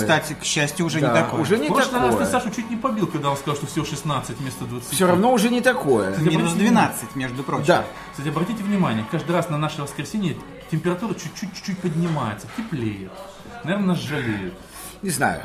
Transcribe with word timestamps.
такое. 0.00 0.18
Кстати, 0.20 0.36
к 0.40 0.44
счастью, 0.44 0.86
уже 0.86 1.00
Да, 1.00 1.08
не 1.08 1.14
такое. 1.22 1.40
уже 1.40 1.56
В 1.56 1.60
не 1.60 1.68
прошлый 1.68 2.00
раз 2.00 2.14
ты 2.14 2.24
такое. 2.24 2.26
Сашу 2.40 2.50
чуть 2.50 2.70
не 2.70 2.76
побил, 2.76 3.06
когда 3.06 3.30
он 3.30 3.36
сказал, 3.36 3.56
что 3.56 3.66
всего 3.66 3.84
16 3.84 4.38
вместо 4.38 4.64
20. 4.64 4.92
Все 4.92 5.06
равно 5.06 5.32
уже 5.32 5.48
не 5.50 5.60
такое. 5.60 6.16
Минус 6.18 6.52
12, 6.54 7.14
между 7.16 7.42
прочим. 7.42 7.64
Да. 7.66 7.84
Кстати, 8.12 8.28
обратите 8.28 8.62
внимание, 8.62 9.04
каждый 9.10 9.32
раз 9.32 9.48
на 9.48 9.58
наше 9.58 9.82
воскресенье 9.82 10.36
температура 10.70 11.14
чуть-чуть 11.14 11.50
чуть 11.64 11.78
поднимается, 11.78 12.46
теплеет. 12.56 13.10
Наверное, 13.64 13.88
нас 13.88 13.98
жалеют. 13.98 14.54
Не 15.02 15.10
знаю. 15.10 15.42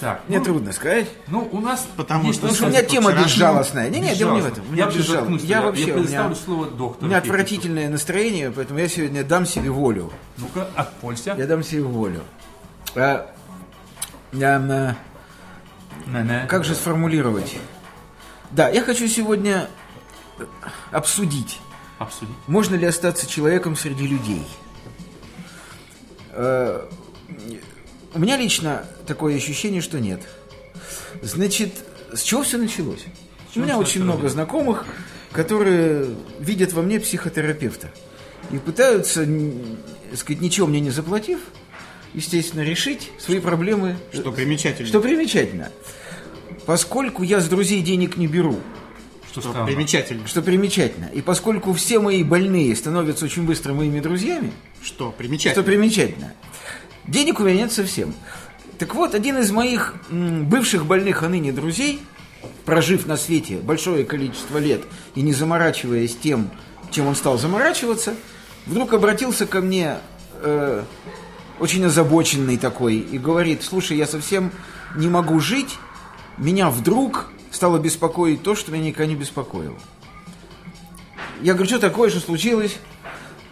Так, 0.00 0.22
Мне 0.28 0.38
ну, 0.38 0.44
трудно 0.44 0.72
сказать. 0.72 1.08
ну, 1.26 1.48
у 1.50 1.60
нас 1.60 1.84
Потому 1.96 2.26
есть 2.28 2.38
что 2.38 2.46
Потому 2.46 2.54
что 2.56 2.66
у 2.66 2.68
меня 2.68 2.82
тема 2.84 3.12
безжалостная. 3.12 3.90
Не, 3.90 3.98
не, 3.98 4.14
дело 4.14 4.34
не 4.36 4.42
в 4.42 4.46
этом. 4.46 4.64
У 4.68 4.72
меня 4.72 4.78
Я 4.78 4.84
вообще 4.84 5.00
безжал- 5.00 5.12
заткнусь, 5.16 5.42
Я 5.42 5.56
я, 5.58 5.62
вообще, 5.64 5.86
я 5.86 5.92
предоставлю 5.94 6.36
слово 6.36 6.66
доктору. 6.66 7.06
у 7.06 7.08
меня 7.08 7.18
отвратительное 7.18 7.88
настроение, 7.90 8.52
поэтому 8.52 8.78
я 8.78 8.88
сегодня 8.88 9.24
дам 9.24 9.44
себе 9.44 9.70
волю. 9.70 10.12
Ну-ка, 10.36 10.68
отполься. 10.76 11.34
Я 11.36 11.46
дам 11.48 11.64
себе 11.64 11.82
волю. 11.82 12.20
А, 12.94 13.28
как 16.48 16.64
же 16.64 16.74
сформулировать? 16.74 17.56
Да, 18.50 18.68
я 18.68 18.82
хочу 18.82 19.06
сегодня 19.08 19.68
обсудить, 20.90 21.60
Обсудить. 21.98 22.34
можно 22.46 22.76
ли 22.76 22.86
остаться 22.86 23.26
человеком 23.28 23.76
среди 23.76 24.06
людей. 24.06 24.46
Э, 26.32 26.86
У 28.14 28.18
меня 28.18 28.36
лично 28.36 28.84
такое 29.06 29.36
ощущение, 29.36 29.82
что 29.82 30.00
нет. 30.00 30.22
Значит, 31.22 31.74
с 32.14 32.22
чего 32.22 32.42
все 32.42 32.56
началось? 32.58 33.04
У 33.54 33.60
меня 33.60 33.76
очень 33.78 34.02
много 34.02 34.28
знакомых, 34.28 34.84
которые 35.32 36.14
видят 36.38 36.72
во 36.72 36.82
мне 36.82 37.00
психотерапевта 37.00 37.90
и 38.50 38.58
пытаются, 38.58 39.24
н- 39.24 39.76
сказать, 40.16 40.40
ничего 40.40 40.66
мне 40.66 40.80
не 40.80 40.90
заплатив, 40.90 41.40
естественно, 42.14 42.62
решить 42.62 43.10
свои 43.18 43.38
проблемы. 43.40 43.96
Что 44.12 44.32
примечательно. 44.32 44.88
Что 44.88 45.00
примечательно. 45.00 45.70
Поскольку 46.66 47.22
я 47.22 47.40
с 47.40 47.48
друзей 47.48 47.80
денег 47.82 48.16
не 48.16 48.26
беру, 48.26 48.58
Что, 49.30 49.40
Что 49.40 49.50
странно. 49.50 49.66
примечательно. 49.66 50.26
что 50.26 50.42
примечательно, 50.42 51.06
и 51.12 51.20
поскольку 51.22 51.72
все 51.72 51.98
мои 52.00 52.22
больные 52.24 52.74
становятся 52.76 53.24
очень 53.26 53.44
быстро 53.44 53.72
моими 53.74 54.00
друзьями, 54.00 54.52
Что 54.82 54.86
что 54.94 55.10
примечательно. 55.12 55.62
примечательно. 55.64 56.32
Денег 57.06 57.40
у 57.40 57.44
меня 57.44 57.62
нет 57.62 57.72
совсем. 57.72 58.14
Так 58.78 58.94
вот, 58.94 59.14
один 59.14 59.38
из 59.38 59.50
моих 59.50 59.94
м, 60.10 60.46
бывших 60.46 60.86
больных, 60.86 61.22
а 61.22 61.28
ныне 61.28 61.52
друзей, 61.52 62.00
прожив 62.64 63.06
на 63.06 63.16
свете 63.16 63.56
большое 63.56 64.04
количество 64.04 64.58
лет 64.58 64.82
и 65.14 65.22
не 65.22 65.32
заморачиваясь 65.32 66.16
тем, 66.16 66.50
чем 66.90 67.06
он 67.06 67.16
стал 67.16 67.38
заморачиваться, 67.38 68.14
вдруг 68.66 68.92
обратился 68.92 69.46
ко 69.46 69.60
мне 69.60 69.96
э, 70.42 70.84
очень 71.60 71.84
озабоченный 71.84 72.56
такой 72.56 72.96
и 72.96 73.18
говорит, 73.18 73.62
слушай, 73.62 73.96
я 73.96 74.06
совсем 74.06 74.52
не 74.96 75.08
могу 75.08 75.40
жить, 75.40 75.76
меня 76.36 76.70
вдруг 76.70 77.30
стало 77.50 77.78
беспокоить 77.78 78.42
то, 78.42 78.54
что 78.54 78.72
меня 78.72 78.84
никогда 78.84 79.06
не 79.06 79.16
беспокоило. 79.16 79.78
Я 81.40 81.54
говорю, 81.54 81.68
что 81.68 81.78
такое, 81.78 82.10
что 82.10 82.20
случилось? 82.20 82.76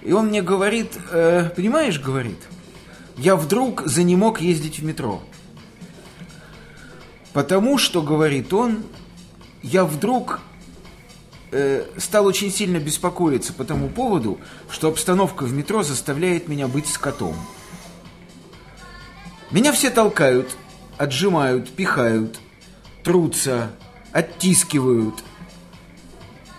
И 0.02 0.12
он 0.12 0.26
мне 0.26 0.42
говорит, 0.42 0.96
«Э, 1.10 1.50
понимаешь, 1.54 2.00
говорит, 2.00 2.38
я 3.16 3.34
вдруг 3.36 3.82
занемог 3.86 4.40
ездить 4.40 4.78
в 4.78 4.84
метро. 4.84 5.22
Потому 7.32 7.78
что, 7.78 8.02
говорит 8.02 8.52
он, 8.52 8.84
я 9.62 9.84
вдруг 9.84 10.40
э, 11.50 11.84
стал 11.96 12.26
очень 12.26 12.52
сильно 12.52 12.78
беспокоиться 12.78 13.52
по 13.52 13.64
тому 13.64 13.88
поводу, 13.88 14.38
что 14.70 14.88
обстановка 14.88 15.44
в 15.44 15.52
метро 15.52 15.82
заставляет 15.82 16.48
меня 16.48 16.68
быть 16.68 16.86
скотом. 16.86 17.34
Меня 19.50 19.72
все 19.72 19.90
толкают, 19.90 20.56
отжимают, 20.98 21.70
пихают, 21.70 22.40
трутся, 23.04 23.70
оттискивают. 24.12 25.22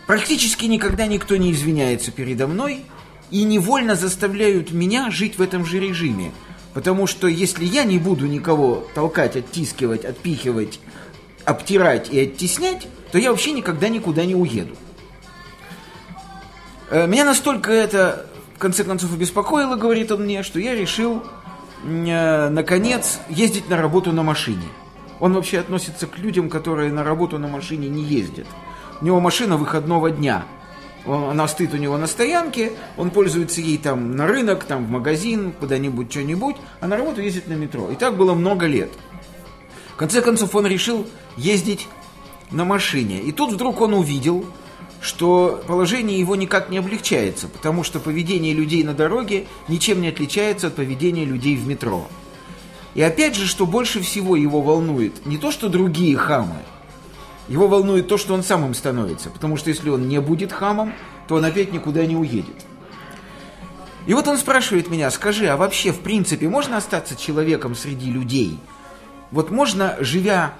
Практически 0.05 0.65
никогда 0.65 1.05
никто 1.05 1.35
не 1.35 1.51
извиняется 1.51 2.11
передо 2.11 2.47
мной 2.47 2.85
и 3.29 3.43
невольно 3.43 3.95
заставляют 3.95 4.71
меня 4.71 5.11
жить 5.11 5.37
в 5.37 5.41
этом 5.41 5.65
же 5.65 5.79
режиме. 5.79 6.31
Потому 6.73 7.07
что 7.07 7.27
если 7.27 7.65
я 7.65 7.83
не 7.83 7.99
буду 7.99 8.25
никого 8.25 8.87
толкать, 8.95 9.35
оттискивать, 9.35 10.05
отпихивать, 10.05 10.79
обтирать 11.43 12.09
и 12.09 12.19
оттеснять, 12.19 12.87
то 13.11 13.17
я 13.17 13.31
вообще 13.31 13.51
никогда 13.51 13.89
никуда 13.89 14.23
не 14.23 14.35
уеду. 14.35 14.75
Э, 16.89 17.05
Меня 17.07 17.25
настолько 17.25 17.71
это, 17.71 18.27
в 18.55 18.59
конце 18.59 18.85
концов, 18.85 19.13
обеспокоило, 19.13 19.75
говорит 19.75 20.11
он 20.11 20.23
мне, 20.23 20.43
что 20.43 20.59
я 20.59 20.73
решил, 20.73 21.23
наконец, 21.83 23.19
ездить 23.29 23.69
на 23.69 23.77
работу 23.77 24.11
на 24.11 24.23
машине. 24.23 24.65
Он 25.19 25.33
вообще 25.33 25.59
относится 25.59 26.07
к 26.07 26.17
людям, 26.17 26.49
которые 26.49 26.91
на 26.91 27.03
работу 27.03 27.39
на 27.39 27.47
машине 27.47 27.89
не 27.89 28.03
ездят. 28.03 28.45
У 29.01 29.05
него 29.05 29.19
машина 29.19 29.57
выходного 29.57 30.11
дня. 30.11 30.45
Он- 31.05 31.29
Она 31.29 31.47
стоит 31.47 31.73
у 31.73 31.77
него 31.77 31.97
на 31.97 32.07
стоянке, 32.07 32.73
он 32.97 33.11
пользуется 33.11 33.61
ей 33.61 33.77
там 33.77 34.15
на 34.15 34.27
рынок, 34.27 34.65
там 34.65 34.85
в 34.85 34.89
магазин, 34.89 35.53
куда-нибудь, 35.59 36.11
что-нибудь, 36.11 36.57
а 36.81 36.87
на 36.87 36.97
работу 36.97 37.21
ездит 37.21 37.47
на 37.47 37.53
метро. 37.53 37.89
И 37.91 37.95
так 37.95 38.17
было 38.17 38.33
много 38.33 38.65
лет. 38.65 38.89
В 39.93 39.95
конце 39.95 40.21
концов, 40.21 40.53
он 40.53 40.67
решил 40.67 41.07
ездить 41.37 41.87
на 42.51 42.65
машине. 42.65 43.19
И 43.19 43.31
тут 43.31 43.53
вдруг 43.53 43.81
он 43.81 43.93
увидел, 43.93 44.45
что 45.01 45.63
положение 45.67 46.19
его 46.19 46.35
никак 46.35 46.69
не 46.69 46.77
облегчается, 46.77 47.47
потому 47.47 47.83
что 47.83 47.99
поведение 47.99 48.53
людей 48.53 48.83
на 48.83 48.93
дороге 48.93 49.45
ничем 49.67 50.01
не 50.01 50.09
отличается 50.09 50.67
от 50.67 50.75
поведения 50.75 51.25
людей 51.25 51.55
в 51.55 51.67
метро. 51.67 52.07
И 52.95 53.01
опять 53.01 53.35
же, 53.35 53.45
что 53.45 53.65
больше 53.65 54.01
всего 54.01 54.35
его 54.35 54.61
волнует, 54.61 55.25
не 55.25 55.37
то, 55.37 55.51
что 55.51 55.69
другие 55.69 56.17
хамы, 56.17 56.57
его 57.47 57.67
волнует 57.67 58.07
то, 58.07 58.17
что 58.17 58.33
он 58.33 58.43
сам 58.43 58.65
им 58.65 58.73
становится. 58.73 59.29
Потому 59.29 59.57
что 59.57 59.69
если 59.69 59.89
он 59.89 60.07
не 60.07 60.19
будет 60.19 60.51
хамом, 60.51 60.93
то 61.27 61.35
он 61.35 61.45
опять 61.45 61.71
никуда 61.71 62.05
не 62.05 62.15
уедет. 62.15 62.65
И 64.05 64.13
вот 64.13 64.27
он 64.27 64.37
спрашивает 64.37 64.89
меня, 64.89 65.11
скажи, 65.11 65.47
а 65.47 65.57
вообще, 65.57 65.91
в 65.91 65.99
принципе, 65.99 66.47
можно 66.47 66.77
остаться 66.77 67.15
человеком 67.15 67.75
среди 67.75 68.09
людей? 68.09 68.59
Вот 69.31 69.51
можно, 69.51 69.97
живя 69.99 70.53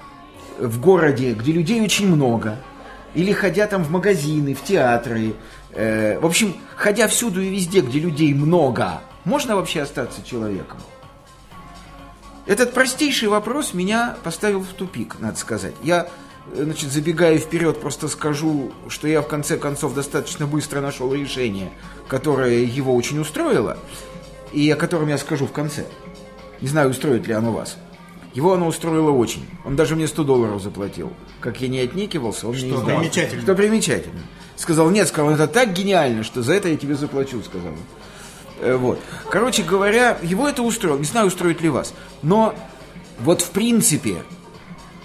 в 0.58 0.80
городе, 0.80 1.32
где 1.32 1.52
людей 1.52 1.80
очень 1.80 2.06
много, 2.06 2.58
или 3.14 3.32
ходя 3.32 3.66
там 3.66 3.84
в 3.84 3.90
магазины, 3.90 4.54
в 4.54 4.62
театры, 4.62 5.34
э, 5.72 6.18
в 6.18 6.26
общем, 6.26 6.54
ходя 6.76 7.08
всюду 7.08 7.40
и 7.40 7.48
везде, 7.48 7.80
где 7.80 7.98
людей 7.98 8.34
много, 8.34 9.00
можно 9.24 9.56
вообще 9.56 9.82
остаться 9.82 10.22
человеком? 10.24 10.78
Этот 12.46 12.72
простейший 12.72 13.28
вопрос 13.28 13.74
меня 13.74 14.16
поставил 14.24 14.60
в 14.60 14.68
тупик, 14.68 15.16
надо 15.20 15.36
сказать. 15.36 15.74
Я, 15.82 16.08
э, 16.52 16.62
значит, 16.64 16.90
забегая 16.90 17.38
вперед, 17.38 17.80
просто 17.80 18.08
скажу, 18.08 18.72
что 18.88 19.06
я 19.06 19.20
в 19.20 19.28
конце 19.28 19.58
концов 19.58 19.94
достаточно 19.94 20.46
быстро 20.46 20.80
нашел 20.80 21.12
решение, 21.12 21.70
которое 22.08 22.62
его 22.64 22.94
очень 22.94 23.18
устроило, 23.18 23.76
и 24.52 24.70
о 24.70 24.76
котором 24.76 25.08
я 25.08 25.18
скажу 25.18 25.46
в 25.46 25.52
конце. 25.52 25.84
Не 26.60 26.68
знаю, 26.68 26.90
устроит 26.90 27.26
ли 27.26 27.34
оно 27.34 27.52
вас. 27.52 27.76
Его 28.38 28.52
оно 28.52 28.68
устроило 28.68 29.10
очень. 29.10 29.44
Он 29.64 29.74
даже 29.74 29.96
мне 29.96 30.06
100 30.06 30.22
долларов 30.22 30.62
заплатил. 30.62 31.12
Как 31.40 31.60
я 31.60 31.66
не 31.66 31.80
отнекивался, 31.80 32.46
он 32.46 32.52
мне 32.54 32.68
Что 32.70 32.82
издал. 32.82 32.98
примечательно. 33.00 33.42
Что 33.42 33.54
примечательно. 33.56 34.20
Сказал, 34.54 34.90
нет, 34.90 35.08
сказал, 35.08 35.32
это 35.32 35.48
так 35.48 35.72
гениально, 35.72 36.22
что 36.22 36.40
за 36.44 36.52
это 36.54 36.68
я 36.68 36.76
тебе 36.76 36.94
заплачу, 36.94 37.42
сказал. 37.42 37.72
Э, 38.60 38.76
Вот. 38.76 39.00
Короче 39.28 39.64
говоря, 39.64 40.18
его 40.22 40.48
это 40.48 40.62
устроило. 40.62 40.98
Не 40.98 41.04
знаю, 41.04 41.26
устроит 41.26 41.60
ли 41.62 41.68
вас. 41.68 41.94
Но 42.22 42.54
вот 43.18 43.42
в 43.42 43.50
принципе 43.50 44.22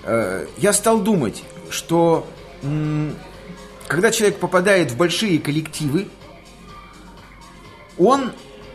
э, 0.03 0.45
я 0.57 0.71
стал 0.71 0.99
думать, 1.01 1.43
что 1.71 2.27
когда 3.87 4.11
человек 4.11 4.37
попадает 4.37 4.91
в 4.91 4.95
большие 4.95 5.39
коллективы, 5.39 6.07
он 7.97 8.31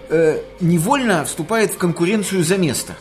э, 0.09 0.43
невольно 0.59 1.25
вступает 1.25 1.71
в 1.71 1.79
конкуренцию 1.79 2.43
за 2.43 2.59
место. 2.59 2.97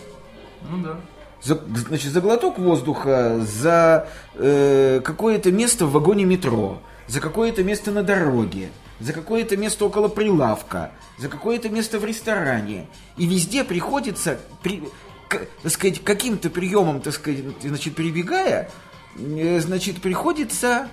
Ну 0.69 0.83
да. 0.83 1.00
За, 1.44 1.60
значит, 1.88 2.12
за 2.12 2.22
глоток 2.22 2.57
воздуха, 2.57 3.39
за 3.39 4.07
э, 4.36 5.01
какое-то 5.04 5.51
место 5.51 5.86
в 5.86 5.92
вагоне 5.92 6.25
метро, 6.25 6.81
за 7.07 7.19
какое-то 7.22 7.63
место 7.63 7.92
на 7.92 8.01
дороге, 8.04 8.69
за 9.00 9.13
какое-то 9.13 9.56
место 9.56 9.86
около 9.86 10.07
прилавка, 10.07 10.92
за 11.19 11.30
какое-то 11.30 11.69
место 11.69 12.00
в 12.00 12.06
ресторане. 12.06 12.88
И 13.18 13.28
везде 13.28 13.63
приходится, 13.63 14.39
при, 14.63 14.84
к- 15.30 15.45
так 15.62 15.72
сказать, 15.72 16.04
каким-то 16.04 16.50
приемом, 16.50 17.01
так 17.01 17.13
сказать, 17.13 17.44
значит, 17.62 17.95
прибегая, 17.95 18.72
э, 19.16 19.60
значит, 19.60 20.01
приходится 20.01 20.88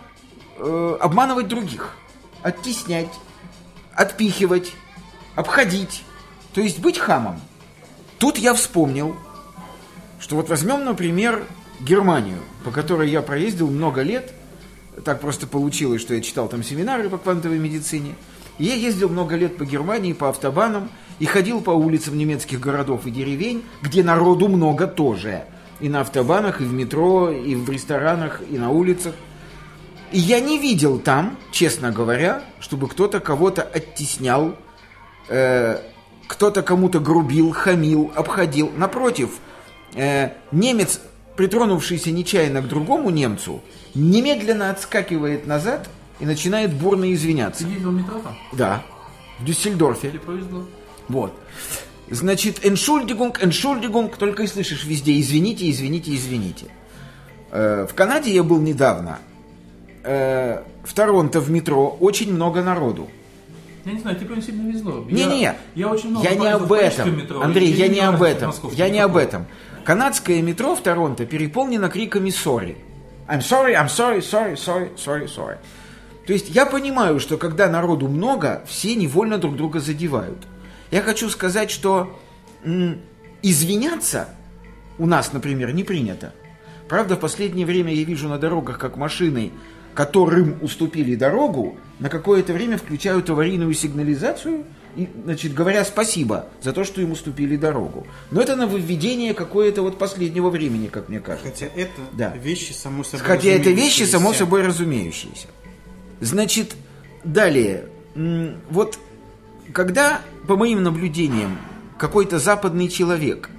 э, 0.58 0.96
обманывать 1.00 1.48
других, 1.48 1.96
оттеснять, 2.42 3.08
отпихивать, 3.94 4.72
обходить, 5.36 6.04
то 6.52 6.60
есть 6.60 6.80
быть 6.80 6.98
хамом. 6.98 7.40
Тут 8.18 8.36
я 8.38 8.52
вспомнил, 8.54 9.16
что 10.24 10.36
вот 10.36 10.48
возьмем, 10.48 10.86
например, 10.86 11.44
Германию, 11.80 12.38
по 12.64 12.70
которой 12.70 13.10
я 13.10 13.20
проездил 13.20 13.70
много 13.70 14.00
лет. 14.00 14.32
Так 15.04 15.20
просто 15.20 15.46
получилось, 15.46 16.00
что 16.00 16.14
я 16.14 16.22
читал 16.22 16.48
там 16.48 16.62
семинары 16.62 17.10
по 17.10 17.18
квантовой 17.18 17.58
медицине. 17.58 18.14
И 18.56 18.64
я 18.64 18.74
ездил 18.74 19.10
много 19.10 19.36
лет 19.36 19.58
по 19.58 19.66
Германии, 19.66 20.14
по 20.14 20.30
автобанам, 20.30 20.88
и 21.18 21.26
ходил 21.26 21.60
по 21.60 21.72
улицам 21.72 22.16
немецких 22.16 22.58
городов 22.58 23.04
и 23.04 23.10
деревень, 23.10 23.64
где 23.82 24.02
народу 24.02 24.48
много 24.48 24.86
тоже. 24.86 25.44
И 25.80 25.90
на 25.90 26.00
автобанах, 26.00 26.62
и 26.62 26.64
в 26.64 26.72
метро, 26.72 27.30
и 27.30 27.54
в 27.54 27.68
ресторанах, 27.68 28.40
и 28.50 28.56
на 28.56 28.70
улицах. 28.70 29.14
И 30.10 30.18
я 30.18 30.40
не 30.40 30.58
видел 30.58 31.00
там, 31.00 31.36
честно 31.50 31.92
говоря, 31.92 32.42
чтобы 32.60 32.88
кто-то 32.88 33.20
кого-то 33.20 33.60
оттеснял, 33.60 34.56
э, 35.28 35.82
кто-то 36.28 36.62
кому-то 36.62 36.98
грубил, 36.98 37.50
хамил, 37.50 38.10
обходил. 38.14 38.70
Напротив, 38.74 39.40
э, 39.94 40.30
немец, 40.52 41.00
притронувшийся 41.36 42.10
нечаянно 42.10 42.62
к 42.62 42.68
другому 42.68 43.10
немцу, 43.10 43.62
немедленно 43.94 44.70
отскакивает 44.70 45.46
назад 45.46 45.88
и 46.20 46.26
начинает 46.26 46.72
бурно 46.72 47.12
извиняться. 47.12 47.64
Ты 47.64 47.70
ездил 47.70 47.90
в 47.90 47.94
метро 47.94 48.18
там? 48.20 48.36
Да, 48.52 48.82
в 49.40 49.44
Дюссельдорфе. 49.44 50.10
Тебе 50.10 50.20
повезло. 50.20 50.64
Вот. 51.08 51.34
Значит, 52.10 52.64
эншульдигунг, 52.64 53.42
эншульдигунг, 53.42 54.16
только 54.16 54.42
и 54.42 54.46
слышишь 54.46 54.84
везде, 54.84 55.18
извините, 55.18 55.70
извините, 55.70 56.14
извините. 56.14 56.66
Э, 57.50 57.86
в 57.90 57.94
Канаде 57.94 58.32
я 58.32 58.42
был 58.42 58.60
недавно. 58.60 59.18
Э, 60.02 60.62
в 60.84 60.92
Торонто 60.92 61.40
в 61.40 61.50
метро 61.50 61.96
очень 62.00 62.32
много 62.32 62.62
народу. 62.62 63.08
Я 63.84 63.92
не 63.92 64.00
знаю, 64.00 64.16
тебе 64.16 64.28
прям 64.28 64.42
сильно 64.42 64.70
везло. 64.70 65.04
Не-не-не, 65.10 65.40
Я, 65.42 65.56
я 65.74 65.88
очень 65.88 66.10
много 66.10 66.26
я 66.26 66.34
не 66.34 66.48
об 66.48 66.72
этом. 66.72 67.16
метро, 67.16 67.40
Андрей, 67.42 67.70
и 67.70 67.74
я 67.74 67.86
мне 67.86 67.96
не 67.96 68.00
об 68.00 68.22
этом. 68.22 68.52
Я 68.72 68.88
не 68.88 68.98
об 69.00 69.16
этом. 69.16 69.46
Канадское 69.84 70.40
метро 70.40 70.74
в 70.74 70.82
Торонто 70.82 71.26
переполнено 71.26 71.90
криками 71.90 72.30
sorry. 72.30 72.76
I'm 73.28 73.40
sorry, 73.40 73.74
I'm 73.74 73.88
sorry, 73.88 74.20
sorry, 74.22 74.56
sorry, 74.56 74.90
sorry, 74.96 75.28
sorry. 75.28 75.58
То 76.26 76.32
есть 76.32 76.48
я 76.48 76.64
понимаю, 76.64 77.20
что 77.20 77.36
когда 77.36 77.68
народу 77.68 78.08
много, 78.08 78.64
все 78.66 78.94
невольно 78.94 79.36
друг 79.36 79.56
друга 79.56 79.80
задевают. 79.80 80.38
Я 80.90 81.02
хочу 81.02 81.28
сказать, 81.28 81.70
что 81.70 82.18
извиняться 83.42 84.30
у 84.96 85.04
нас, 85.04 85.34
например, 85.34 85.74
не 85.74 85.84
принято. 85.84 86.32
Правда, 86.88 87.16
в 87.16 87.20
последнее 87.20 87.66
время 87.66 87.92
я 87.92 88.04
вижу 88.04 88.26
на 88.28 88.38
дорогах, 88.38 88.78
как 88.78 88.96
машины, 88.96 89.52
которым 89.92 90.56
уступили 90.62 91.14
дорогу, 91.14 91.76
на 91.98 92.08
какое-то 92.08 92.54
время 92.54 92.78
включают 92.78 93.28
аварийную 93.28 93.74
сигнализацию 93.74 94.64
и, 94.96 95.08
значит, 95.24 95.54
говоря 95.54 95.84
спасибо 95.84 96.46
за 96.62 96.72
то, 96.72 96.84
что 96.84 97.00
им 97.00 97.12
уступили 97.12 97.56
дорогу. 97.56 98.06
Но 98.30 98.40
это 98.40 98.56
нововведение 98.56 99.34
какое-то 99.34 99.82
вот 99.82 99.98
последнего 99.98 100.50
времени, 100.50 100.88
как 100.88 101.08
мне 101.08 101.20
кажется. 101.20 101.50
Хотя 101.50 101.66
это 101.74 102.00
Да. 102.12 102.32
вещи 102.36 102.72
само 102.72 103.04
собой 103.04 103.26
Хотя 103.26 103.48
это 103.50 103.70
вещи, 103.70 104.02
само 104.04 104.32
собой 104.32 104.62
разумеющиеся. 104.62 105.48
Значит, 106.20 106.74
далее. 107.24 107.86
Вот 108.70 108.98
когда, 109.72 110.20
по 110.46 110.56
моим 110.56 110.82
наблюдениям, 110.82 111.58
какой-то 111.98 112.38
западный 112.38 112.88
человек, 112.88 113.50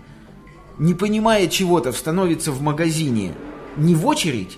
не 0.77 0.93
понимая 0.93 1.47
чего-то, 1.47 1.91
становится 1.91 2.51
в 2.51 2.61
магазине 2.61 3.33
не 3.77 3.95
в 3.95 4.05
очередь, 4.05 4.57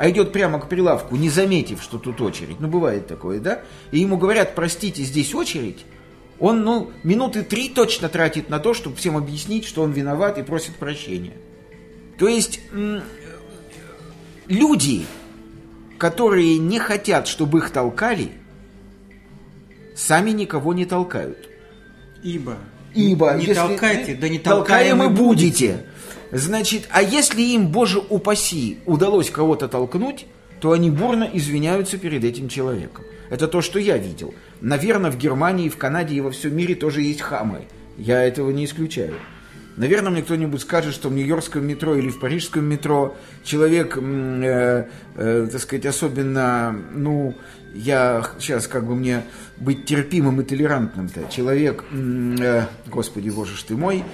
а 0.00 0.08
идет 0.08 0.32
прямо 0.32 0.58
к 0.58 0.66
прилавку, 0.66 1.14
не 1.16 1.28
заметив, 1.28 1.82
что 1.82 1.98
тут 1.98 2.22
очередь, 2.22 2.58
ну 2.58 2.68
бывает 2.68 3.06
такое, 3.06 3.38
да, 3.38 3.60
и 3.90 3.98
ему 3.98 4.16
говорят, 4.16 4.54
простите, 4.54 5.02
здесь 5.02 5.34
очередь, 5.34 5.84
он, 6.38 6.64
ну, 6.64 6.90
минуты 7.02 7.42
три 7.42 7.68
точно 7.68 8.08
тратит 8.08 8.48
на 8.48 8.60
то, 8.60 8.72
чтобы 8.72 8.96
всем 8.96 9.18
объяснить, 9.18 9.66
что 9.66 9.82
он 9.82 9.92
виноват 9.92 10.38
и 10.38 10.42
просит 10.42 10.76
прощения. 10.76 11.34
То 12.18 12.28
есть 12.28 12.60
люди, 14.46 15.04
которые 15.98 16.56
не 16.56 16.78
хотят, 16.78 17.28
чтобы 17.28 17.58
их 17.58 17.68
толкали, 17.68 18.30
сами 19.94 20.30
никого 20.30 20.72
не 20.72 20.86
толкают. 20.86 21.46
Ибо, 22.22 22.56
Ибо 22.94 23.34
не 23.34 23.44
если 23.44 23.52
толкайте, 23.52 24.14
да 24.14 24.30
не 24.30 24.38
толкаемы 24.38 25.04
толкаемы 25.04 25.14
будете. 25.14 25.84
Значит, 26.32 26.88
а 26.90 27.02
если 27.02 27.42
им, 27.42 27.68
боже 27.68 27.98
упаси, 27.98 28.78
удалось 28.86 29.30
кого-то 29.30 29.68
толкнуть, 29.68 30.26
то 30.60 30.72
они 30.72 30.90
бурно 30.90 31.28
извиняются 31.32 31.98
перед 31.98 32.24
этим 32.24 32.48
человеком. 32.48 33.04
Это 33.30 33.48
то, 33.48 33.62
что 33.62 33.78
я 33.78 33.96
видел. 33.96 34.34
Наверное, 34.60 35.10
в 35.10 35.16
Германии, 35.16 35.68
в 35.68 35.76
Канаде 35.76 36.14
и 36.14 36.20
во 36.20 36.30
всем 36.30 36.56
мире 36.56 36.74
тоже 36.74 37.02
есть 37.02 37.20
хамы. 37.20 37.62
Я 37.96 38.22
этого 38.22 38.50
не 38.50 38.64
исключаю. 38.64 39.14
Наверное, 39.76 40.10
мне 40.10 40.22
кто-нибудь 40.22 40.60
скажет, 40.60 40.92
что 40.94 41.08
в 41.08 41.14
Нью-Йоркском 41.14 41.66
метро 41.66 41.94
или 41.94 42.10
в 42.10 42.20
Парижском 42.20 42.64
метро 42.64 43.16
человек, 43.44 43.96
э, 43.96 44.88
э, 45.14 45.48
так 45.50 45.60
сказать, 45.60 45.86
особенно, 45.86 46.76
ну, 46.92 47.34
я 47.74 48.24
сейчас 48.38 48.66
как 48.66 48.86
бы 48.86 48.94
мне 48.94 49.22
быть 49.56 49.84
терпимым 49.84 50.40
и 50.40 50.44
толерантным-то. 50.44 51.30
Человек, 51.30 51.84
э, 51.92 52.66
господи 52.86 53.30
боже 53.30 53.56
ж 53.56 53.62
ты 53.62 53.76
мой, 53.76 54.04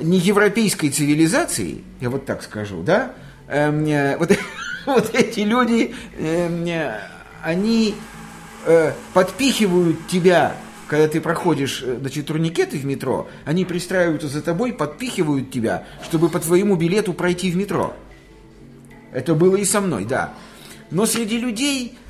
не 0.00 0.18
европейской 0.18 0.90
цивилизации, 0.90 1.84
я 2.00 2.10
вот 2.10 2.26
так 2.26 2.42
скажу, 2.42 2.82
да, 2.82 3.12
Эм, 3.50 3.84
э, 3.84 4.16
вот, 4.16 4.30
вот 4.86 5.10
эти 5.12 5.40
люди, 5.40 5.92
эм, 6.18 6.64
э, 6.64 7.00
они 7.42 7.96
э, 8.64 8.92
подпихивают 9.12 10.06
тебя, 10.06 10.54
когда 10.86 11.08
ты 11.08 11.20
проходишь, 11.20 11.82
э, 11.84 11.96
значит, 11.98 12.26
турникеты 12.26 12.78
в 12.78 12.84
метро, 12.84 13.28
они 13.44 13.64
пристраиваются 13.64 14.28
за 14.28 14.40
тобой, 14.40 14.72
подпихивают 14.72 15.50
тебя, 15.50 15.84
чтобы 16.04 16.28
по 16.28 16.38
твоему 16.38 16.76
билету 16.76 17.12
пройти 17.12 17.50
в 17.50 17.56
метро. 17.56 17.96
Это 19.12 19.34
было 19.34 19.56
и 19.56 19.64
со 19.64 19.80
мной, 19.80 20.04
да. 20.04 20.32
Но 20.92 21.04
среди 21.06 21.36
людей, 21.36 21.98
э, 21.98 22.09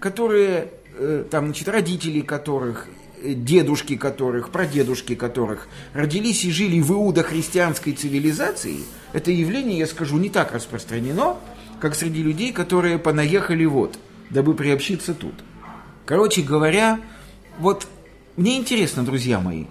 которые, 0.00 0.68
э, 0.96 1.24
там, 1.30 1.46
значит, 1.46 1.68
родители 1.68 2.20
которых, 2.20 2.88
э, 3.22 3.34
дедушки 3.34 3.96
которых, 3.96 4.50
прадедушки 4.50 5.14
которых 5.14 5.68
родились 5.92 6.44
и 6.44 6.50
жили 6.50 6.80
в 6.80 6.92
иудохристианской 6.92 7.92
цивилизации, 7.92 8.80
это 9.12 9.30
явление, 9.30 9.78
я 9.78 9.86
скажу, 9.86 10.18
не 10.18 10.30
так 10.30 10.52
распространено, 10.52 11.36
как 11.80 11.94
среди 11.94 12.22
людей, 12.22 12.52
которые 12.52 12.98
понаехали 12.98 13.64
вот, 13.64 13.98
дабы 14.30 14.54
приобщиться 14.54 15.14
тут. 15.14 15.34
Короче 16.06 16.42
говоря, 16.42 17.00
вот 17.58 17.86
мне 18.36 18.58
интересно, 18.58 19.04
друзья 19.04 19.40
мои, 19.40 19.64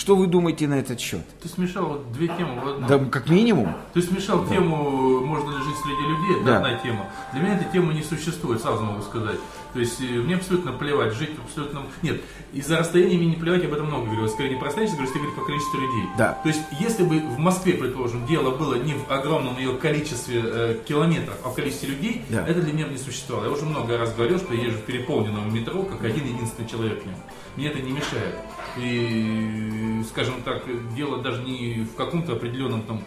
что 0.00 0.16
вы 0.16 0.28
думаете 0.28 0.66
на 0.66 0.78
этот 0.80 0.98
счет? 0.98 1.20
Ты 1.42 1.48
смешал 1.50 1.84
вот 1.84 2.12
две 2.12 2.26
темы 2.28 2.58
в 2.58 2.68
одном. 2.68 2.88
Да, 2.88 2.98
как 3.10 3.28
минимум. 3.28 3.76
Ты 3.92 4.00
смешал 4.00 4.46
тему 4.46 5.20
«Можно 5.20 5.50
ли 5.50 5.62
жить 5.62 5.76
среди 5.76 6.02
людей?» 6.08 6.44
Да. 6.46 6.56
Это 6.56 6.66
одна 6.68 6.78
тема. 6.78 7.06
Для 7.34 7.42
меня 7.42 7.56
эта 7.58 7.70
тема 7.70 7.92
не 7.92 8.02
существует, 8.02 8.62
сразу 8.62 8.82
могу 8.82 9.02
сказать. 9.02 9.36
То 9.74 9.78
есть 9.78 10.00
э, 10.00 10.04
мне 10.04 10.36
абсолютно 10.36 10.72
плевать, 10.72 11.12
жить 11.12 11.32
абсолютно... 11.44 11.82
Нет, 12.00 12.22
из-за 12.54 12.78
расстояния 12.78 13.18
мне 13.18 13.26
не 13.26 13.36
плевать, 13.36 13.60
я 13.60 13.68
об 13.68 13.74
этом 13.74 13.88
много 13.88 14.06
говорил. 14.06 14.26
Скорее 14.30 14.54
не 14.54 14.56
про 14.56 14.68
расстояние, 14.68 14.96
говорю, 14.96 15.12
говорю 15.12 15.32
по 15.32 15.44
количеству 15.44 15.78
людей. 15.78 16.04
Да. 16.16 16.38
То 16.42 16.48
есть 16.48 16.62
если 16.80 17.02
бы 17.04 17.20
в 17.20 17.38
Москве, 17.38 17.74
предположим, 17.74 18.24
дело 18.26 18.56
было 18.56 18.76
не 18.76 18.94
в 18.94 19.10
огромном 19.10 19.58
ее 19.58 19.74
количестве 19.74 20.42
э, 20.42 20.76
километров, 20.88 21.36
а 21.44 21.50
в 21.50 21.54
количестве 21.54 21.90
людей, 21.90 22.22
Да. 22.30 22.46
это 22.48 22.62
для 22.62 22.72
меня 22.72 22.86
бы 22.86 22.92
не 22.92 22.98
существовало. 22.98 23.44
Я 23.44 23.50
уже 23.50 23.66
много 23.66 23.98
раз 23.98 24.14
говорил, 24.14 24.38
что 24.38 24.54
я 24.54 24.62
езжу 24.64 24.78
в 24.78 24.82
переполненном 24.82 25.52
метро, 25.54 25.82
как 25.82 26.02
один 26.04 26.24
единственный 26.24 26.66
человек 26.66 27.02
в 27.02 27.06
нем. 27.06 27.16
Мне 27.56 27.68
это 27.68 27.80
не 27.80 27.92
мешает. 27.92 28.34
И, 28.78 30.02
скажем 30.10 30.42
так, 30.44 30.62
дело 30.94 31.18
даже 31.22 31.42
не 31.42 31.84
в 31.92 31.94
каком-то 31.96 32.32
определенном 32.32 32.82
там 32.82 33.02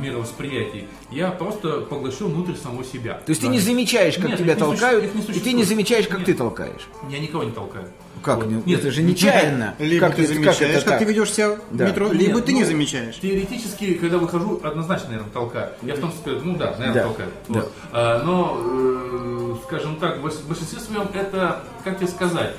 мировосприятии. 0.00 0.88
Я 1.10 1.30
просто 1.30 1.80
поглощен 1.82 2.26
внутрь 2.28 2.54
самого 2.54 2.84
себя. 2.84 3.14
То 3.26 3.30
есть 3.30 3.42
ты 3.42 3.48
не 3.48 3.60
замечаешь, 3.60 4.16
как 4.16 4.28
Нет, 4.30 4.38
тебя 4.38 4.54
суще- 4.54 4.58
толкают, 4.58 5.04
и 5.28 5.40
ты 5.40 5.52
не 5.52 5.62
замечаешь, 5.62 6.06
как 6.08 6.18
Нет. 6.18 6.26
ты 6.26 6.34
толкаешь. 6.34 6.88
Я 7.10 7.18
никого 7.18 7.44
не 7.44 7.52
толкаю. 7.52 7.88
Как? 8.22 8.38
Вот. 8.38 8.46
не- 8.46 8.62
Нет, 8.64 8.80
это 8.80 8.90
же 8.90 9.02
нечаянно. 9.02 9.74
Либо 9.78 10.06
как 10.06 10.16
ты 10.16 10.22
это- 10.22 10.32
замечаешь, 10.32 10.56
как, 10.58 10.68
как, 10.68 10.76
это 10.78 10.90
так? 10.90 10.98
ты 11.00 11.04
ведешь 11.04 11.30
себя 11.32 11.50
в 11.70 11.76
Да. 11.76 11.86
метро, 11.88 12.06
Нет, 12.08 12.16
либо 12.16 12.40
ты 12.40 12.52
ну, 12.52 12.58
не 12.58 12.64
замечаешь. 12.64 13.16
Теоретически, 13.20 13.94
когда 13.94 14.16
выхожу, 14.16 14.58
однозначно, 14.64 15.08
наверное, 15.10 15.30
толкаю. 15.32 15.68
Я 15.82 15.94
в 15.96 15.98
том 16.00 16.10
смысле, 16.12 16.40
ну 16.42 16.56
да, 16.56 16.70
наверное, 16.78 16.94
Да. 16.94 17.02
толкаю. 17.02 17.28
Да. 17.48 17.60
Вот. 17.60 17.72
А, 17.92 18.22
но, 18.24 18.58
э, 18.64 19.54
скажем 19.66 19.96
так, 19.96 20.18
в 20.22 20.28
в 20.30 20.48
большинстве 20.48 20.80
своем 20.80 21.08
это, 21.12 21.62
как 21.84 21.98
тебе 21.98 22.08
сказать, 22.08 22.56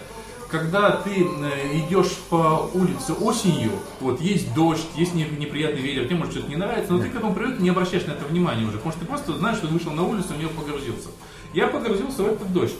когда 0.59 0.91
ты 0.91 1.11
э, 1.11 1.77
идешь 1.79 2.13
по 2.29 2.69
улице 2.73 3.13
осенью, 3.13 3.71
вот 3.99 4.21
есть 4.21 4.53
дождь, 4.53 4.85
есть 4.95 5.13
не- 5.13 5.25
неприятный 5.25 5.81
ветер, 5.81 6.05
тебе 6.05 6.15
может 6.15 6.33
что-то 6.33 6.49
не 6.49 6.55
нравится, 6.55 6.93
но 6.93 6.99
ты 6.99 7.09
к 7.09 7.15
этому 7.15 7.33
привык, 7.33 7.59
не 7.59 7.69
обращаешь 7.69 8.05
на 8.05 8.11
это 8.11 8.25
внимания 8.25 8.63
уже, 8.63 8.77
потому 8.77 8.91
что 8.91 9.01
ты 9.01 9.05
просто 9.05 9.33
знаешь, 9.37 9.57
что 9.57 9.67
ты 9.67 9.73
вышел 9.73 9.91
на 9.91 10.03
улицу, 10.03 10.29
в 10.29 10.37
нее 10.37 10.47
погрузился. 10.47 11.09
Я 11.53 11.67
погрузился 11.67 12.23
в 12.23 12.27
этот 12.27 12.53
дождь. 12.53 12.75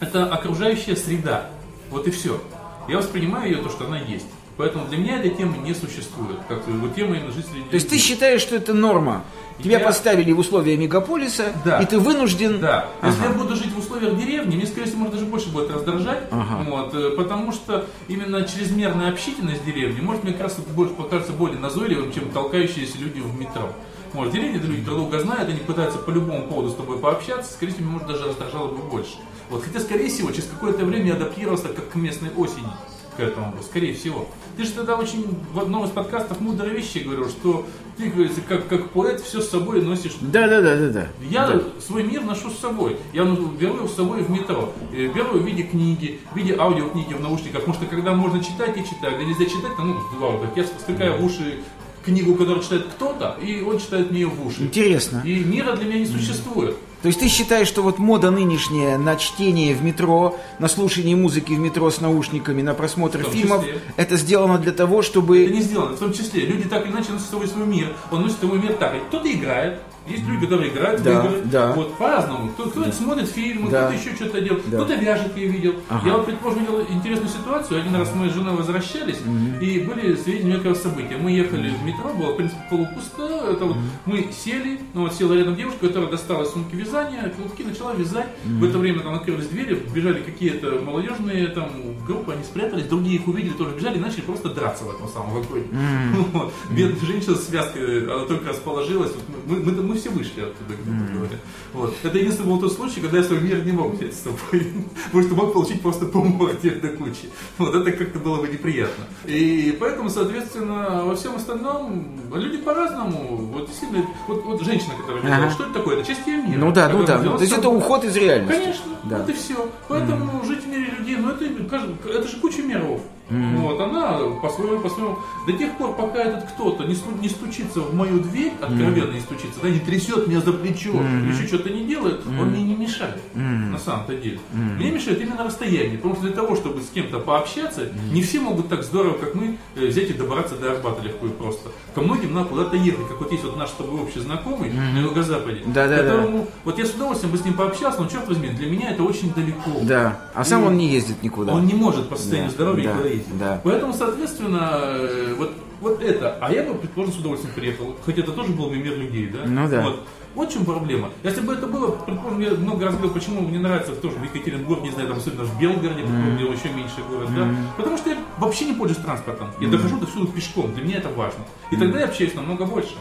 Это 0.00 0.26
окружающая 0.26 0.96
среда. 0.96 1.50
Вот 1.90 2.06
и 2.08 2.10
все. 2.10 2.40
Я 2.88 2.98
воспринимаю 2.98 3.50
ее 3.50 3.62
то, 3.62 3.70
что 3.70 3.86
она 3.86 3.98
есть. 4.00 4.26
Поэтому 4.56 4.86
для 4.86 4.96
меня 4.98 5.18
этой 5.18 5.30
темы 5.30 5.58
не 5.58 5.74
существует. 5.74 6.38
Как 6.48 6.66
вот 6.66 6.94
тема 6.94 7.16
именно 7.16 7.30
жителей 7.30 7.62
То 7.70 7.74
есть 7.74 7.88
ты 7.90 7.98
считаешь, 7.98 8.40
что 8.40 8.56
это 8.56 8.72
норма? 8.72 9.22
Тебя 9.62 9.78
Я- 9.78 9.84
поставили 9.84 10.32
в 10.32 10.38
условия 10.38 10.76
мегаполиса, 10.76 11.52
Да. 11.64 11.80
и 11.80 11.86
ты 11.86 11.98
вынужден... 11.98 12.60
Да. 12.60 12.88
Если 13.02 13.20
Ага. 13.24 13.32
я 13.32 13.38
буду 13.38 13.56
жить 13.56 13.72
в 13.72 13.78
условиях 13.78 14.16
деревни, 14.18 14.56
мне, 14.56 14.66
скорее 14.66 14.84
всего, 14.86 14.98
может 15.00 15.14
даже 15.14 15.26
больше 15.26 15.50
будет 15.50 15.70
раздражать. 15.70 16.24
Ага. 16.30 16.64
Вот, 16.68 16.94
э, 16.94 17.10
потому 17.16 17.52
что 17.52 17.86
именно 18.08 18.42
чрезмерная 18.46 19.10
общительность 19.10 19.64
деревни 19.64 20.00
может 20.00 20.24
мне 20.24 20.32
как 20.32 20.42
раз 20.42 20.56
больше 20.56 20.94
покажется 20.94 21.32
более 21.32 21.58
назойливым, 21.58 22.12
чем 22.12 22.30
толкающиеся 22.30 22.98
люди 22.98 23.20
в 23.20 23.38
метро. 23.38 23.72
Может, 24.12 24.34
деревни 24.34 24.58
это 24.58 24.66
люди 24.66 24.82
друг 24.82 24.98
друга 24.98 25.20
знают, 25.20 25.48
они 25.48 25.60
пытаются 25.60 25.98
по 25.98 26.10
любому 26.10 26.46
поводу 26.48 26.70
с 26.70 26.74
тобой 26.74 26.98
пообщаться, 26.98 27.52
скорее 27.52 27.72
всего, 27.72 27.90
может 27.90 28.08
даже 28.08 28.24
раздражало 28.24 28.68
бы 28.68 28.78
больше. 28.88 29.16
Вот, 29.50 29.62
хотя, 29.64 29.80
скорее 29.80 30.08
всего, 30.08 30.30
через 30.32 30.48
какое-то 30.48 30.84
время 30.84 31.08
я 31.08 31.14
адаптировался 31.14 31.68
как 31.68 31.90
к 31.90 31.94
местной 31.94 32.30
осени 32.36 32.68
к 33.16 33.20
этому, 33.20 33.54
скорее 33.62 33.94
всего. 33.94 34.28
Ты 34.56 34.64
же 34.64 34.70
тогда 34.70 34.96
очень 34.96 35.26
в 35.52 35.60
одном 35.60 35.84
из 35.84 35.90
подкастов 35.90 36.40
мудрые 36.40 36.72
вещи 36.74 36.98
говорил, 36.98 37.28
что 37.28 37.66
ты, 37.98 38.08
говорится, 38.08 38.40
как, 38.40 38.68
как 38.68 38.90
поэт 38.90 39.20
все 39.20 39.40
с 39.40 39.48
собой 39.50 39.82
носишь 39.82 40.16
Да, 40.20 40.46
да, 40.48 40.60
да, 40.60 40.76
да, 40.76 40.88
да. 40.88 41.08
я 41.30 41.46
Да. 41.46 41.62
свой 41.86 42.02
мир 42.04 42.22
ношу 42.22 42.50
с 42.50 42.58
собой. 42.58 42.96
Я 43.12 43.24
беру 43.24 43.76
его 43.76 43.88
с 43.88 43.94
собой 43.94 44.22
в 44.22 44.30
метро. 44.30 44.72
Э, 44.92 45.08
Беру 45.08 45.38
в 45.38 45.46
виде 45.46 45.62
книги, 45.62 46.20
в 46.32 46.36
виде 46.36 46.54
аудиокниги 46.56 47.14
в 47.14 47.20
наушниках. 47.20 47.60
Потому 47.60 47.74
что 47.74 47.86
когда 47.86 48.12
можно 48.14 48.42
читать, 48.42 48.76
я 48.76 48.82
читаю. 48.82 49.12
Когда 49.16 49.24
нельзя 49.24 49.44
читать, 49.44 49.76
то 49.76 49.82
ну, 49.82 49.96
здорово. 50.16 50.46
Так 50.46 50.56
я 50.56 50.64
втыкаю 50.64 51.18
в 51.20 51.24
уши 51.24 51.60
книгу, 52.04 52.34
которую 52.34 52.62
читает 52.62 52.86
кто-то, 52.94 53.36
и 53.42 53.60
он 53.62 53.78
читает 53.78 54.10
мне 54.10 54.26
в 54.26 54.46
уши. 54.46 54.62
Интересно. 54.62 55.22
И 55.24 55.40
мира 55.40 55.74
для 55.76 55.86
меня 55.86 55.98
не 55.98 56.06
существует. 56.06 56.76
То 57.02 57.08
есть 57.08 57.20
ты 57.20 57.28
считаешь, 57.28 57.68
что 57.68 57.82
вот 57.82 57.98
мода 57.98 58.30
нынешняя 58.30 58.98
на 58.98 59.16
чтение 59.16 59.74
в 59.74 59.82
метро, 59.84 60.38
на 60.58 60.66
слушание 60.68 61.14
музыки 61.14 61.52
в 61.52 61.58
метро 61.58 61.90
с 61.90 62.00
наушниками, 62.00 62.62
на 62.62 62.74
просмотр 62.74 63.22
фильмов, 63.24 63.64
числе. 63.64 63.80
это 63.96 64.16
сделано 64.16 64.58
для 64.58 64.72
того, 64.72 65.00
Это 65.00 65.08
чтобы... 65.08 65.46
не 65.46 65.60
сделано. 65.60 65.94
В 65.94 65.98
том 66.00 66.12
числе 66.12 66.46
люди 66.46 66.68
так 66.68 66.84
или 66.84 66.92
иначе 66.92 67.12
носят 67.12 67.26
с 67.26 67.30
собой 67.30 67.46
свой 67.48 67.66
мир. 67.66 67.92
Он 68.10 68.22
носит 68.22 68.38
свой 68.40 68.58
мир 68.58 68.72
так. 68.74 68.94
Кто-то 69.08 69.30
играет. 69.30 69.80
Есть 70.08 70.22
люди, 70.22 70.44
которые 70.46 70.70
играют 70.70 71.02
Да, 71.02 71.20
в 71.20 71.26
игры. 71.26 71.42
да. 71.46 71.72
Вот 71.72 71.96
по-разному. 71.98 72.50
Кто, 72.52 72.66
кто 72.70 72.92
смотрит 72.92 73.28
фильмы, 73.28 73.68
Да. 73.68 73.88
кто-то 73.88 74.00
еще 74.00 74.14
что-то 74.14 74.40
делает, 74.40 74.62
Да. 74.70 74.76
кто-то 74.76 74.94
вяжет, 74.94 75.36
я 75.36 75.46
видел. 75.48 75.74
Ага. 75.88 76.06
Я 76.08 76.16
вот, 76.16 76.26
предположим, 76.26 76.60
видел 76.60 76.80
интересную 76.88 77.28
ситуацию. 77.28 77.80
Один 77.80 77.96
раз 77.96 78.12
мы 78.14 78.28
с 78.30 78.32
женой 78.32 78.54
возвращались, 78.54 79.16
и 79.60 79.80
были 79.80 80.14
сведения 80.14 80.54
некого 80.58 80.74
события. 80.74 81.16
Мы 81.16 81.32
ехали 81.32 81.70
в 81.70 81.82
метро, 81.82 82.14
было, 82.14 82.34
в 82.34 82.36
принципе, 82.36 82.60
полупусто. 82.70 83.50
Это 83.50 83.64
вот 83.64 83.76
мы 84.04 84.28
сели, 84.44 84.78
ну 84.94 85.00
вот 85.02 85.12
села 85.12 85.32
рядом 85.34 85.56
девушка, 85.56 85.88
которая 85.88 86.08
достала 86.08 86.44
из 86.44 86.50
сумки 86.52 86.76
вязания, 86.86 87.32
клубки 87.36 87.62
начала 87.62 87.94
вязать. 87.94 88.28
В 88.44 88.64
это 88.64 88.78
время 88.78 89.00
там 89.00 89.14
открылись 89.14 89.48
двери, 89.48 89.74
бежали 89.94 90.22
какие-то 90.22 90.80
молодежные 90.82 91.48
там 91.48 91.70
группы, 92.06 92.32
они 92.32 92.44
спрятались, 92.44 92.86
другие 92.86 93.16
их 93.16 93.26
увидели, 93.28 93.52
тоже 93.52 93.74
бежали 93.76 93.96
и 93.96 94.00
начали 94.00 94.22
просто 94.22 94.50
драться 94.50 94.84
в 94.84 94.94
этом 94.94 95.08
самом 95.08 95.34
вагоне. 95.34 95.64
Вот. 96.32 96.52
Бедная 96.70 97.00
женщина 97.06 97.34
с 97.34 97.46
связкой, 97.46 98.04
она 98.04 98.24
только 98.24 98.50
расположилась. 98.50 99.12
Вот 99.12 99.24
Мы, 99.46 99.62
мы, 99.62 99.82
мы 99.82 99.96
все 99.96 100.10
вышли 100.10 100.42
оттуда, 100.42 100.74
грубо 100.84 101.12
говоря. 101.12 101.38
Вот. 101.72 101.94
Это 102.02 102.18
единственный 102.18 102.46
был 102.48 102.60
тот 102.60 102.72
случай, 102.72 103.00
когда 103.00 103.18
я 103.18 103.24
свой 103.24 103.40
мир 103.40 103.64
не 103.64 103.72
мог 103.72 103.94
взять 103.94 104.14
с 104.14 104.22
собой. 104.22 104.38
Потому 105.06 105.22
что 105.22 105.34
мог 105.34 105.52
получить 105.52 105.82
просто 105.82 106.06
по 106.06 106.22
морде 106.22 106.70
до 106.70 106.88
кучи. 106.88 107.28
Вот 107.58 107.74
это 107.74 107.92
как-то 107.92 108.18
было 108.18 108.40
бы 108.40 108.48
неприятно. 108.48 109.04
И 109.24 109.76
поэтому, 109.78 110.10
соответственно, 110.10 111.02
во 111.04 111.14
всем 111.14 111.36
остальном 111.36 112.20
люди 112.34 112.58
по-разному. 112.58 113.36
Вот 113.36 113.66
действительно, 113.66 114.06
вот, 114.26 114.44
вот 114.44 114.62
женщина, 114.62 114.94
которая 114.98 115.22
сказала, 115.22 115.50
что 115.50 115.64
это 115.64 115.72
такое? 115.74 115.96
Это 115.98 116.06
часть 116.06 116.26
ее 116.26 116.42
мира. 116.42 116.58
Ну 116.58 116.72
да, 116.76 116.88
ну 116.90 117.04
да. 117.04 117.18
То 117.18 117.40
есть 117.42 117.52
это 117.56 117.68
уход 117.70 118.04
из 118.04 118.14
реальности. 118.16 118.60
Конечно, 118.60 118.84
Да. 119.04 119.16
вот 119.18 119.28
и 119.30 119.32
все. 119.32 119.68
Поэтому 119.88 120.40
в 120.40 120.66
мире 120.66 120.92
людей, 121.06 121.16
ну 121.16 121.30
это, 121.30 121.64
кажется, 121.68 121.94
это 122.08 122.28
же 122.28 122.36
куча 122.38 122.62
миров. 122.62 123.00
Вот, 123.28 123.80
она 123.80 124.18
по-своему, 124.40 124.78
по-своему, 124.80 125.18
до 125.48 125.52
тех 125.54 125.76
пор, 125.78 125.96
пока 125.96 126.20
этот 126.20 126.48
кто-то 126.48 126.84
не, 126.84 126.94
сту- 126.94 127.10
не 127.20 127.28
стучится 127.28 127.80
в 127.80 127.92
мою 127.92 128.20
дверь, 128.20 128.52
откровенно 128.60 129.10
не 129.14 129.18
стучится, 129.20 129.58
да, 129.60 129.68
не 129.68 129.80
трясет 129.80 130.28
меня 130.28 130.40
за 130.40 130.52
плечо, 130.52 130.92
или 130.92 131.32
еще 131.32 131.48
что-то 131.48 131.70
не 131.70 131.84
делает, 131.84 132.24
он 132.24 132.50
мне 132.50 132.62
не 132.62 132.76
мешает, 132.76 133.16
на 133.34 133.78
самом-то 133.80 134.14
деле. 134.14 134.38
Мне 134.52 134.92
мешает 134.92 135.20
именно 135.20 135.42
расстояние, 135.42 135.96
потому 135.98 136.14
что 136.14 136.22
для 136.26 136.34
того, 136.34 136.54
чтобы 136.54 136.80
с 136.82 136.88
кем-то 136.90 137.18
пообщаться, 137.18 137.88
не 138.12 138.22
все 138.22 138.38
могут 138.38 138.68
так 138.68 138.84
здорово, 138.84 139.14
как 139.18 139.34
мы, 139.34 139.58
э, 139.74 139.86
взять 139.86 140.10
и 140.10 140.12
добраться 140.12 140.54
до 140.54 140.70
Арбата 140.70 141.02
легко 141.02 141.26
и 141.26 141.30
просто. 141.30 141.70
Ко 141.96 142.02
многим 142.02 142.32
надо 142.32 142.50
куда-то 142.50 142.76
ехать, 142.76 143.08
как 143.08 143.18
вот 143.20 143.32
есть 143.32 143.42
вот 143.42 143.56
наш 143.56 143.70
с 143.70 143.72
тобой 143.72 144.02
общий 144.02 144.20
знакомый 144.20 144.70
на 144.70 145.00
юго-западе, 145.00 145.62
Да-да-да. 145.66 146.10
которому, 146.10 146.46
вот 146.64 146.78
я 146.78 146.86
с 146.86 146.94
удовольствием 146.94 147.32
бы 147.32 147.38
с 147.38 147.44
ним 147.44 147.54
пообщался, 147.54 148.02
но 148.02 148.08
черт 148.08 148.28
возьми, 148.28 148.50
для 148.50 148.70
меня 148.70 148.92
это 148.92 149.02
очень 149.02 149.34
далеко. 149.34 149.80
Да. 149.82 150.20
А 150.32 150.44
сам 150.44 150.62
он 150.62 150.76
не 150.76 150.95
ездит 150.96 151.22
никуда. 151.22 151.54
Он 151.54 151.66
не 151.66 151.74
может 151.74 152.08
по 152.08 152.16
состоянию 152.16 152.50
Да, 152.50 152.54
здоровья 152.54 152.84
да, 152.84 152.92
никуда 152.94 153.08
ездить. 153.08 153.38
да. 153.38 153.60
Поэтому, 153.62 153.92
соответственно, 153.92 154.70
э, 154.72 155.34
вот, 155.38 155.52
вот 155.80 156.02
это. 156.02 156.38
А 156.40 156.52
я 156.52 156.62
бы, 156.64 156.74
предположим, 156.74 157.14
с 157.14 157.18
удовольствием 157.18 157.54
приехал. 157.54 157.94
Хотя 158.04 158.22
это 158.22 158.32
тоже 158.32 158.52
был 158.52 158.68
бы 158.70 158.76
мир 158.76 158.96
людей, 158.96 159.28
да? 159.28 159.40
Ну 159.46 159.68
да. 159.68 159.82
Вот. 159.82 160.00
Вот 160.34 160.50
в 160.50 160.52
чем 160.52 160.66
проблема. 160.66 161.08
Если 161.22 161.40
бы 161.40 161.54
это 161.54 161.66
было, 161.66 161.92
предположим, 161.92 162.40
я 162.40 162.50
много 162.50 162.84
раз 162.84 162.94
говорил, 162.94 163.14
почему 163.14 163.40
мне 163.40 163.58
нравится 163.58 163.92
тоже 163.92 164.16
в 164.16 164.22
Екатеринбург, 164.22 164.82
не 164.82 164.90
знаю, 164.90 165.08
там, 165.08 165.16
особенно 165.16 165.44
в 165.44 165.58
Белгороде, 165.58 166.02
mm 166.02 166.34
где 166.34 166.44
еще 166.44 166.68
меньше 166.74 166.96
город, 167.10 167.30
да? 167.34 167.48
Потому 167.78 167.96
что 167.96 168.10
я 168.10 168.18
вообще 168.36 168.66
не 168.66 168.74
пользуюсь 168.74 169.02
транспортом. 169.02 169.48
Я 169.60 169.68
дохожу 169.68 169.98
до 169.98 170.06
всюду 170.06 170.26
пешком, 170.26 170.74
для 170.74 170.84
меня 170.84 170.98
это 170.98 171.08
важно. 171.08 171.40
И 171.70 171.76
тогда 171.76 172.00
я 172.00 172.04
общаюсь 172.04 172.34
намного 172.34 172.66
больше. 172.66 172.94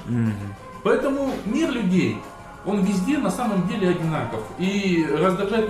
Поэтому 0.84 1.34
мир 1.46 1.72
людей, 1.72 2.18
он 2.66 2.84
везде 2.84 3.18
на 3.18 3.30
самом 3.32 3.68
деле 3.68 3.90
одинаков. 3.90 4.42
И 4.58 5.06
раздражает, 5.12 5.70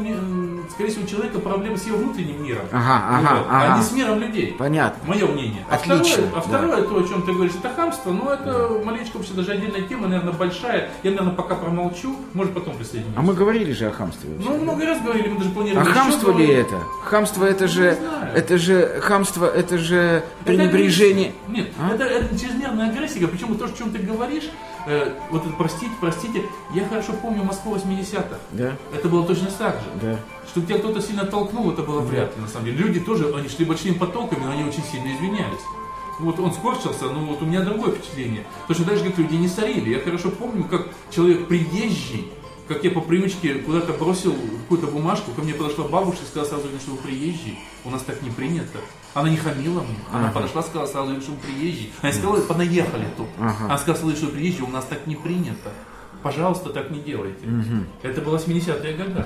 скорее 0.72 0.90
всего, 0.90 1.06
человека 1.08 1.40
проблемы 1.40 1.78
с 1.78 1.86
его 1.86 1.98
внутренним 1.98 2.44
миром. 2.44 2.66
Ага, 2.72 3.04
ага, 3.18 3.36
Вот, 3.40 3.48
ага. 3.50 3.74
а 3.74 3.78
не 3.78 3.84
с 3.84 3.92
миром 3.92 4.20
людей. 4.20 4.56
Понятно. 4.58 5.00
Мое 5.08 5.26
мнение. 5.28 5.66
А 5.70 5.76
Отлично, 5.76 6.24
второе, 6.24 6.32
а 6.36 6.42
второе 6.42 6.82
то, 6.84 6.98
о 6.98 7.04
чем 7.08 7.22
ты 7.24 7.34
говоришь, 7.34 7.54
это 7.56 7.74
хамство, 7.74 8.12
но 8.12 8.34
это 8.34 8.82
маленечко 8.84 9.18
вообще 9.18 9.34
даже 9.34 9.52
отдельная 9.52 9.82
тема, 9.82 10.08
наверное, 10.08 10.34
большая. 10.34 10.90
Я, 11.04 11.12
наверное, 11.12 11.34
пока 11.34 11.56
промолчу, 11.56 12.16
может 12.34 12.54
потом 12.54 12.76
присоединюсь. 12.78 13.14
А 13.16 13.22
мы 13.22 13.34
говорили 13.34 13.72
же 13.74 13.88
о 13.88 13.92
хамстве. 13.92 14.30
вообще. 14.34 14.50
Ну, 14.50 14.58
много 14.60 14.86
раз 14.86 15.02
говорили, 15.02 15.28
мы 15.28 15.38
даже 15.38 15.50
А 15.50 15.54
планировали. 15.54 15.86
еще 15.90 15.94
хамство 16.00 16.38
ли 16.38 16.48
это? 16.48 16.76
Хамство 17.04 17.46
это 17.46 17.68
же, 17.68 17.90
не 17.92 17.96
знаю. 18.08 18.32
это 18.36 18.58
же 18.58 19.00
хамство, 19.02 19.46
это 19.46 19.78
же 19.78 19.96
Это 19.96 20.24
пренебрежение. 20.46 21.34
агрессия. 21.48 21.66
Нет, 21.68 21.74
А? 21.80 21.94
это, 21.94 22.04
это 22.06 22.40
чрезмерная 22.40 22.90
агрессия. 22.90 23.28
Причем 23.28 23.56
то, 23.58 23.66
о 23.66 23.70
чем 23.78 23.92
ты 23.92 24.00
говоришь, 24.00 24.50
э, 24.88 25.12
вот 25.30 25.46
это 25.46 25.54
простите, 25.58 25.92
простите, 26.00 26.42
я 26.74 26.85
хорошо 26.86 27.14
помню 27.14 27.44
Москву 27.44 27.76
80-х. 27.76 28.38
Да, 28.52 28.76
Это 28.94 29.10
было 29.10 29.26
точно 29.26 29.48
так 29.58 29.76
же. 29.76 29.88
да. 30.02 30.20
Что 30.48 30.62
тебя 30.62 30.78
кто-то 30.78 31.02
сильно 31.02 31.26
толкнул, 31.26 31.72
это 31.72 31.82
было 31.82 32.00
вряд 32.02 32.36
ли, 32.36 32.42
на 32.42 32.48
самом 32.48 32.66
деле. 32.66 32.78
Люди 32.78 33.00
тоже, 33.02 33.34
они 33.36 33.50
шли 33.50 33.66
большими 33.66 33.94
потоками, 33.94 34.44
но 34.46 34.52
они 34.52 34.64
очень 34.64 34.84
сильно 34.84 35.14
извинялись. 35.14 35.60
Вот 36.20 36.40
он 36.40 36.54
скорчился, 36.54 37.06
но 37.10 37.20
вот 37.26 37.42
у 37.42 37.46
меня 37.46 37.62
другое 37.62 37.92
впечатление. 37.92 38.46
Точно 38.70 38.86
так 38.86 38.98
же, 38.98 39.04
как 39.04 39.18
люди 39.18 39.36
не 39.36 39.50
сорили. 39.50 39.90
Я 39.90 40.00
хорошо 40.00 40.30
помню, 40.32 40.64
как 40.64 40.88
человек 41.12 41.48
приезжий, 41.50 42.32
как 42.70 42.84
я 42.86 42.92
по 42.92 43.02
привычке 43.02 43.56
куда-то 43.56 43.92
бросил 43.94 44.34
какую-то 44.62 44.88
бумажку, 44.88 45.32
ко 45.32 45.42
мне 45.42 45.54
подошла 45.54 45.86
бабушка 45.90 46.24
и 46.24 46.28
сказала 46.28 46.48
сразу, 46.62 46.68
что 46.80 46.92
вы 46.92 46.98
приезжий. 46.98 47.60
У 47.84 47.90
нас 47.90 48.02
так 48.04 48.22
не 48.22 48.30
принято. 48.30 48.80
Она 49.14 49.30
не 49.30 49.36
хамила 49.38 49.82
мне. 49.82 49.98
Она 50.14 50.30
подошла, 50.32 50.64
сказала 50.64 50.86
сразу, 50.88 51.20
что 51.22 51.32
вы 51.32 51.38
приезжий. 51.38 51.92
Она 52.02 52.14
сказала, 52.14 52.40
понаехали 52.42 53.08
тут. 53.18 53.28
Ага. 53.40 53.66
Она 53.66 53.78
сказала, 53.78 54.16
что 54.16 54.28
вы 54.28 54.32
приезжий, 54.32 54.62
у 54.64 54.70
нас 54.70 54.86
так 54.86 55.06
не 55.06 55.16
принято. 55.18 55.72
Пожалуйста, 56.26 56.72
так 56.72 56.90
не 56.90 57.02
делайте. 57.02 57.46
Это 58.02 58.20
было 58.20 58.38
80-е 58.40 58.98
годы. 58.98 59.26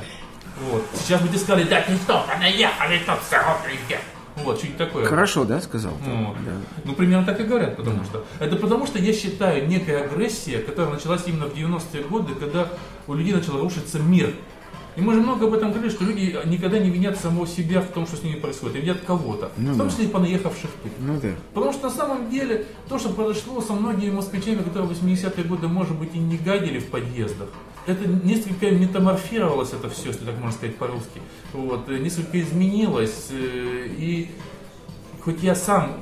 Вот. 0.70 0.84
Сейчас 0.96 1.22
бы 1.22 1.30
тебе 1.30 1.38
сказали, 1.38 1.64
да 1.64 1.80
ты 1.82 1.96
что, 1.96 2.26
понаехали 2.28 3.00
тут. 3.06 3.20
Вот, 4.36 4.58
что-нибудь 4.58 4.78
такое. 4.78 5.06
Хорошо, 5.06 5.46
да, 5.46 5.62
сказал? 5.62 5.94
Вот. 5.94 6.36
Да. 6.44 6.52
Ну, 6.84 6.94
примерно 6.96 7.26
так 7.26 7.40
и 7.40 7.44
говорят, 7.44 7.78
потому 7.78 8.04
что. 8.04 8.26
Это 8.40 8.58
потому 8.58 8.86
что 8.86 9.00
я 9.00 9.14
считаю 9.14 9.66
некая 9.66 10.04
агрессия, 10.04 10.60
которая 10.60 10.96
началась 10.96 11.24
именно 11.26 11.46
в 11.46 11.54
90-е 11.56 12.04
годы, 12.04 12.36
когда 12.36 12.68
у 13.08 13.14
людей 13.14 13.34
начал 13.34 13.62
рушиться 13.62 13.98
мир. 13.98 14.34
И 15.00 15.02
мы 15.02 15.14
же 15.14 15.22
много 15.22 15.46
об 15.48 15.54
этом 15.54 15.72
говорили, 15.72 15.90
что 15.92 16.04
люди 16.04 16.36
никогда 16.46 16.78
не 16.78 16.90
винят 16.90 17.18
самого 17.18 17.48
себя 17.48 17.80
в 17.82 17.88
том, 17.88 18.06
что 18.06 18.18
с 18.18 18.24
ними 18.24 18.36
происходит, 18.38 18.76
а 18.76 18.80
винят 18.80 18.98
кого-то, 19.08 19.50
в 19.56 19.78
том 19.78 19.90
числе 19.90 20.06
и 20.06 20.08
понаехавших 20.10 20.70
тут. 20.84 20.92
Ну 21.00 21.18
да. 21.22 21.30
Потому 21.54 21.72
что 21.72 21.84
на 21.88 21.94
самом 21.94 22.30
деле 22.30 22.66
то, 22.90 23.00
что 23.00 23.10
произошло 23.10 23.62
со 23.62 23.74
многими 23.74 24.12
москвичами, 24.12 24.62
которые 24.62 24.90
в 24.90 25.04
80-е 25.04 25.44
годы, 25.46 25.68
может 25.70 25.98
быть, 25.98 26.14
и 26.16 26.20
не 26.20 26.38
гадили 26.38 26.80
в 26.80 26.88
подъездах, 26.88 27.48
это 27.88 28.08
несколько 28.10 28.70
метаморфировалось 28.72 29.72
это 29.74 29.90
все, 29.90 30.08
если 30.10 30.26
так 30.26 30.36
можно 30.36 30.52
сказать 30.52 30.76
по-русски. 30.76 31.22
Вот, 31.54 31.88
несколько 31.88 32.40
изменилось. 32.42 33.30
э, 33.32 33.88
И 33.98 34.30
хоть 35.22 35.42
я 35.42 35.56
сам 35.56 35.96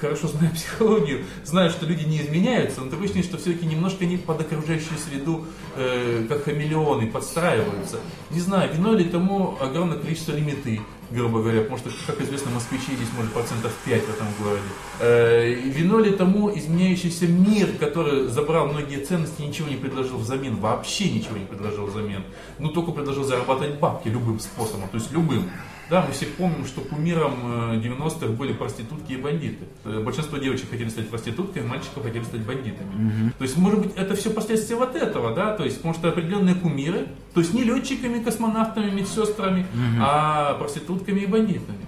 хорошо 0.00 0.28
знаю 0.28 0.50
психологию, 0.54 1.24
знаю, 1.44 1.70
что 1.70 1.86
люди 1.86 2.04
не 2.04 2.20
изменяются, 2.20 2.80
но 2.80 2.90
такое 2.90 3.04
ощущение, 3.04 3.28
что 3.28 3.38
все-таки 3.38 3.66
немножко 3.66 4.04
они 4.04 4.16
под 4.16 4.40
окружающую 4.40 4.98
среду, 4.98 5.46
э, 5.76 6.26
как 6.28 6.44
хамелеоны, 6.44 7.08
подстраиваются. 7.08 7.98
Не 8.30 8.40
знаю, 8.40 8.72
виной 8.72 8.98
ли 8.98 9.04
тому 9.04 9.56
огромное 9.60 9.98
количество 9.98 10.32
лимиты, 10.32 10.80
грубо 11.10 11.40
говоря, 11.40 11.62
потому 11.62 11.78
что, 11.78 11.90
как 12.06 12.20
известно, 12.20 12.50
москвичей 12.50 12.96
здесь 12.96 13.08
может 13.16 13.32
процентов 13.32 13.72
5 13.84 14.02
в 14.02 14.10
этом 14.10 14.26
городе. 14.42 14.62
Э, 15.00 15.52
и 15.52 15.70
виной 15.70 16.04
ли 16.04 16.10
тому 16.16 16.56
изменяющийся 16.56 17.26
мир, 17.26 17.68
который 17.78 18.28
забрал 18.28 18.68
многие 18.68 19.04
ценности 19.04 19.42
ничего 19.42 19.68
не 19.68 19.76
предложил 19.76 20.18
взамен, 20.18 20.56
вообще 20.56 21.10
ничего 21.10 21.36
не 21.36 21.44
предложил 21.44 21.86
взамен, 21.86 22.24
ну 22.58 22.68
только 22.68 22.92
предложил 22.92 23.24
зарабатывать 23.24 23.78
бабки 23.78 24.08
любым 24.08 24.40
способом, 24.40 24.88
то 24.88 24.96
есть 24.96 25.10
любым. 25.12 25.50
Да, 25.90 26.04
мы 26.06 26.12
все 26.12 26.26
помним, 26.26 26.66
что 26.66 26.82
кумиром 26.82 27.72
э, 27.72 27.80
90-х 27.80 28.26
были 28.28 28.52
проститутки 28.52 29.12
и 29.12 29.16
бандиты. 29.16 29.64
Э, 29.84 30.02
Большинство 30.04 30.36
девочек 30.38 30.70
хотели 30.70 30.88
стать 30.90 31.08
проститутками, 31.08 31.66
мальчиков 31.66 32.02
хотели 32.02 32.24
стать 32.24 32.42
бандитами. 32.42 33.32
То 33.38 33.44
есть, 33.44 33.56
может 33.56 33.80
быть, 33.80 33.92
это 33.96 34.14
все 34.14 34.30
последствия 34.30 34.76
вот 34.76 34.94
этого, 34.94 35.34
да, 35.34 35.56
то 35.56 35.64
есть, 35.64 35.76
потому 35.78 35.94
что 35.94 36.08
определенные 36.08 36.54
кумиры, 36.54 37.08
то 37.38 37.42
есть 37.42 37.54
не 37.54 37.62
летчиками, 37.62 38.20
космонавтами, 38.20 38.90
медсестрами, 38.90 39.64
а 40.00 40.54
проститутками 40.54 41.20
и 41.20 41.26
бандитами. 41.26 41.78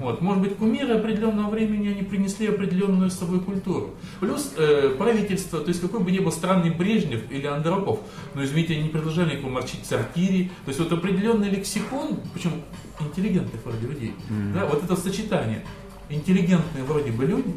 Вот, 0.00 0.20
может 0.20 0.42
быть, 0.42 0.56
кумиры 0.56 0.96
определенного 0.98 1.48
времени, 1.48 1.88
они 1.88 2.02
принесли 2.02 2.46
определенную 2.48 3.10
с 3.10 3.14
собой 3.14 3.40
культуру. 3.40 3.94
Плюс 4.20 4.52
э, 4.58 4.94
правительство, 4.98 5.60
то 5.60 5.68
есть 5.68 5.80
какой 5.80 6.00
бы 6.00 6.10
ни 6.10 6.18
был 6.18 6.30
странный 6.30 6.68
Брежнев 6.68 7.22
или 7.30 7.46
Андропов, 7.46 8.00
но, 8.34 8.44
извините, 8.44 8.74
они 8.74 8.82
не 8.82 8.88
предложили 8.90 9.36
никому 9.36 9.50
морчить 9.50 9.86
сортири, 9.86 10.50
то 10.66 10.68
есть 10.68 10.78
вот 10.78 10.92
определенный 10.92 11.48
лексикон, 11.48 12.20
причем 12.34 12.52
интеллигентных 13.00 13.64
вроде 13.64 13.86
людей, 13.86 14.12
да, 14.54 14.66
вот 14.66 14.84
это 14.84 14.94
сочетание, 14.94 15.64
интеллигентные 16.10 16.84
вроде 16.84 17.12
бы 17.12 17.24
люди, 17.24 17.54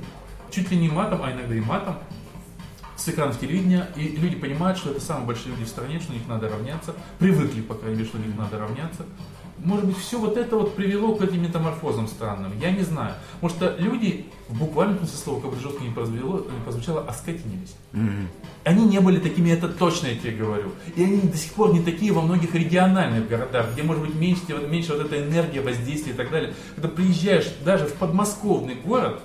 чуть 0.52 0.72
ли 0.72 0.78
не 0.78 0.88
матом, 0.88 1.20
а 1.22 1.34
иногда 1.34 1.54
и 1.54 1.60
матом, 1.60 1.96
с 3.02 3.08
экранов 3.10 3.40
телевидения, 3.40 3.88
и 3.96 4.04
люди 4.04 4.36
понимают, 4.36 4.78
что 4.78 4.92
это 4.92 5.02
самые 5.02 5.26
большие 5.26 5.52
люди 5.52 5.66
в 5.66 5.70
стране, 5.70 6.00
что 6.00 6.12
на 6.12 6.18
них 6.18 6.28
надо 6.28 6.50
равняться, 6.50 6.94
привыкли, 7.18 7.62
по 7.62 7.74
крайней 7.74 7.98
мере, 7.98 8.08
что 8.08 8.20
на 8.20 8.26
них 8.26 8.38
надо 8.38 8.60
равняться. 8.60 9.06
Может 9.64 9.86
быть, 9.86 9.98
все 9.98 10.20
вот 10.20 10.38
это 10.38 10.56
вот 10.56 10.76
привело 10.76 11.16
к 11.16 11.22
этим 11.22 11.44
метаморфозам 11.44 12.08
странным, 12.08 12.52
я 12.60 12.72
не 12.72 12.82
знаю. 12.82 13.14
Может, 13.42 13.58
что 13.58 13.76
люди, 13.78 14.26
в 14.50 14.58
буквальном 14.58 14.98
смысле 15.00 15.18
слова, 15.18 15.42
как 15.42 15.52
бы 15.52 15.60
жестко 15.60 15.84
не 15.84 15.92
прозвучало, 15.92 16.38
не 16.38 16.64
прозвучало 16.64 17.02
оскотинились. 17.02 17.76
Они 18.64 18.86
не 18.86 19.00
были 19.00 19.20
такими, 19.20 19.50
это 19.52 19.68
точно 19.68 20.08
я 20.08 20.16
тебе 20.16 20.32
говорю. 20.32 20.72
И 20.96 21.04
они 21.04 21.22
до 21.22 21.38
сих 21.38 21.54
пор 21.54 21.74
не 21.74 21.82
такие 21.82 22.12
во 22.12 22.22
многих 22.22 22.56
региональных 22.56 23.28
городах, 23.28 23.74
где 23.74 23.84
может 23.84 24.04
быть 24.04 24.16
меньше, 24.16 24.42
меньше 24.68 24.94
вот 24.94 25.06
этой 25.06 25.28
энергии, 25.28 25.60
воздействия 25.60 26.14
и 26.14 26.16
так 26.16 26.32
далее. 26.32 26.54
Когда 26.76 26.90
приезжаешь 26.90 27.52
даже 27.64 27.86
в 27.86 27.94
подмосковный 27.94 28.76
город, 28.76 29.22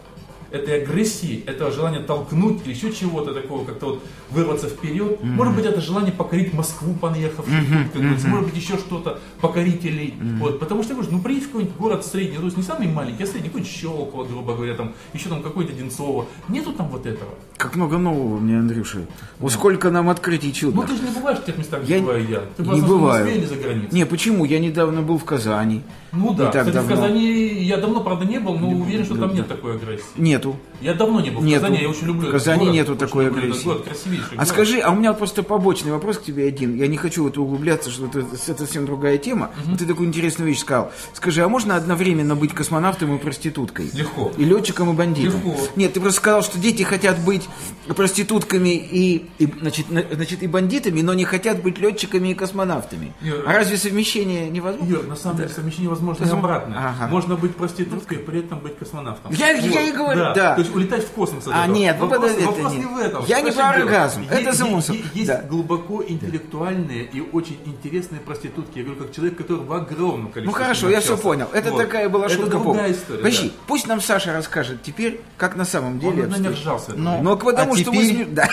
этой 0.50 0.82
агрессии, 0.82 1.42
этого 1.46 1.70
желания 1.70 2.00
толкнуть 2.00 2.60
или 2.64 2.74
еще 2.74 2.92
чего-то 2.92 3.34
такого, 3.34 3.64
как-то 3.64 3.86
вот 3.86 4.02
вырваться 4.30 4.68
вперед. 4.68 5.22
Может 5.22 5.54
быть, 5.54 5.64
это 5.64 5.80
желание 5.80 6.12
покорить 6.12 6.52
Москву, 6.52 6.94
понаехавших, 6.94 7.54
как 7.92 8.02
говорится. 8.02 8.28
может 8.28 8.46
быть, 8.46 8.56
еще 8.56 8.76
что-то, 8.78 9.18
покорителей. 9.40 10.14
Вот, 10.38 10.58
потому 10.58 10.82
что, 10.82 10.92
я 10.92 10.98
говорю, 11.00 11.16
ну, 11.16 11.22
приедь 11.22 11.44
в 11.44 11.46
какой-нибудь 11.48 11.76
город 11.76 12.04
средний, 12.06 12.38
то 12.38 12.44
есть 12.44 12.56
не 12.56 12.62
самый 12.62 12.88
маленький, 12.88 13.22
а 13.24 13.26
средний, 13.26 13.48
какой-нибудь 13.48 13.72
Щелково, 13.72 14.24
грубо 14.24 14.54
говоря, 14.54 14.74
там, 14.74 14.92
еще 15.12 15.28
там 15.28 15.42
какой-то 15.42 15.72
Одинцово. 15.72 16.26
Нету 16.48 16.72
там 16.72 16.88
вот 16.88 17.06
этого. 17.06 17.30
Как 17.56 17.74
много 17.76 17.98
нового 17.98 18.38
мне, 18.38 18.58
Андрюша. 18.58 18.98
Вот 19.38 19.52
сколько 19.52 19.90
нам 19.90 20.08
открытий 20.08 20.48
Ну, 20.48 20.52
чудных. 20.54 20.86
ты 20.86 20.96
же 20.96 21.02
не 21.02 21.10
бываешь 21.14 21.38
в 21.38 21.44
тех 21.44 21.58
местах, 21.58 21.80
Я 21.80 21.96
где 21.96 21.98
бываю 22.00 22.28
я. 22.28 22.42
Ты 22.56 22.62
не 22.62 22.80
в 22.80 22.88
бываю. 22.88 23.34
Или 23.34 23.44
за 23.44 23.56
границей. 23.56 23.90
Не, 23.92 24.06
почему? 24.06 24.44
Я 24.44 24.58
недавно 24.58 25.02
был 25.02 25.18
в 25.18 25.24
Казани. 25.24 25.82
Ну 26.12 26.32
да, 26.34 26.44
Не 26.44 26.48
кстати, 26.50 26.68
в 26.70 26.72
давно. 26.72 26.94
Казани 26.96 27.64
я 27.64 27.76
давно, 27.78 28.02
правда, 28.02 28.24
не 28.24 28.38
был, 28.38 28.58
но 28.58 28.68
уверен, 28.70 29.04
что 29.04 29.16
там 29.16 29.34
нет 29.34 29.48
такой 29.48 29.76
агрессии. 29.76 30.04
Нету. 30.36 30.56
Я 30.82 30.92
давно 30.94 31.20
не 31.22 31.30
был 31.30 31.40
в 31.40 31.44
Нету. 31.44 31.62
Казани, 31.62 31.80
я 31.82 31.88
очень 31.88 32.06
люблю 32.06 32.28
В 32.28 32.32
Казани 32.32 32.58
город, 32.60 32.74
нету 32.74 32.96
такой 32.96 33.28
агрессии. 33.28 33.64
город, 33.64 33.84
красивейший 33.84 34.26
А 34.32 34.34
город. 34.36 34.48
скажи, 34.48 34.78
а 34.80 34.90
у 34.90 34.94
меня 34.94 35.10
вот 35.10 35.18
просто 35.18 35.42
побочный 35.42 35.90
вопрос 35.92 36.18
к 36.18 36.22
тебе 36.24 36.46
один. 36.46 36.76
Я 36.76 36.86
не 36.86 36.98
хочу 36.98 37.24
в 37.24 37.28
это 37.28 37.40
углубляться, 37.40 37.90
что 37.90 38.06
это, 38.06 38.20
это 38.20 38.36
совсем 38.58 38.84
другая 38.84 39.16
тема. 39.16 39.50
Вот 39.64 39.78
ты 39.78 39.86
такую 39.86 40.08
интересную 40.08 40.48
вещь 40.50 40.60
сказал. 40.60 40.92
Скажи, 41.14 41.42
а 41.42 41.48
можно 41.48 41.76
одновременно 41.76 42.36
быть 42.36 42.52
космонавтом 42.52 43.16
и 43.16 43.18
проституткой? 43.18 43.90
Легко. 43.94 44.32
И 44.36 44.44
летчиком, 44.44 44.90
и 44.90 44.92
бандитом? 44.92 45.40
Легко. 45.46 45.56
Нет, 45.76 45.94
ты 45.94 46.00
просто 46.00 46.20
сказал, 46.20 46.42
что 46.42 46.58
дети 46.58 46.82
хотят 46.82 47.18
быть 47.20 47.48
проститутками 47.96 48.74
и, 48.76 49.26
и, 49.38 49.48
значит, 49.60 49.90
на- 49.90 50.04
значит, 50.12 50.42
и 50.42 50.46
бандитами, 50.46 51.00
но 51.00 51.14
не 51.14 51.24
хотят 51.24 51.62
быть 51.62 51.78
летчиками 51.78 52.28
и 52.28 52.34
космонавтами. 52.34 53.14
Нет. 53.22 53.36
А 53.46 53.52
разве 53.54 53.76
совмещение 53.78 54.50
невозможно? 54.50 54.92
Юр, 54.92 55.06
на 55.06 55.16
самом 55.16 55.38
деле 55.38 55.48
совмещение 55.48 55.88
возможно 55.88 56.22
и 56.24 56.26
Возможно. 56.26 56.48
обратное. 56.56 56.78
Ага. 56.78 57.08
Можно 57.08 57.36
быть 57.36 57.56
проституткой, 57.56 58.18
при 58.18 58.40
этом 58.40 58.58
быть 58.60 58.76
космонавтом. 58.78 59.32
Я- 59.32 59.50
я 59.52 59.82
и 59.82 59.92
говорю, 59.92 60.18
да. 60.20 60.25
То 60.34 60.54
есть 60.58 60.74
улетать 60.74 61.04
в 61.04 61.10
космос. 61.10 61.46
от 61.46 61.52
А, 61.54 61.62
этого. 61.64 61.74
нет, 61.74 61.98
вопрос, 61.98 62.20
подожди, 62.20 62.42
это 62.42 62.50
вопрос 62.50 62.72
не 62.74 62.84
в 62.84 62.98
этом. 62.98 63.24
Я 63.26 63.40
не 63.40 63.50
про 63.52 63.68
оргазм, 63.70 64.22
Е- 64.22 64.28
это 64.30 64.52
собой. 64.54 64.82
Есть 65.14 65.26
Да. 65.26 65.42
глубоко 65.42 66.02
интеллектуальные 66.06 67.04
и 67.04 67.20
очень 67.32 67.58
интересные 67.64 68.20
проститутки. 68.20 68.78
Я 68.78 68.84
говорю, 68.84 69.02
как 69.04 69.12
человек, 69.14 69.36
который 69.38 69.64
в 69.64 69.72
огромном 69.72 70.32
количестве 70.32 70.44
Ну 70.44 70.52
хорошо, 70.52 70.88
я 70.90 71.00
все 71.00 71.16
понял. 71.16 71.48
Это 71.52 71.70
Вот. 71.70 71.78
такая 71.82 72.08
была 72.08 72.28
шутка. 72.28 72.46
Это 72.56 72.58
другая 72.58 72.92
история. 72.92 73.18
Подожди, 73.18 73.48
да. 73.48 73.54
пусть 73.66 73.86
нам 73.86 74.00
Саша 74.00 74.32
расскажет 74.32 74.82
теперь, 74.82 75.20
как 75.36 75.56
на 75.56 75.64
самом 75.64 75.98
деле. 75.98 76.24
Он, 76.24 76.46
ржался. 76.46 76.92
Ну, 76.94 77.20
Ну, 77.22 77.36
потому 77.36 77.74
а 77.74 77.76
что 77.76 77.92
мы... 77.92 78.02
теперь 78.06 78.16
сме- 78.26 78.34
Да. 78.34 78.48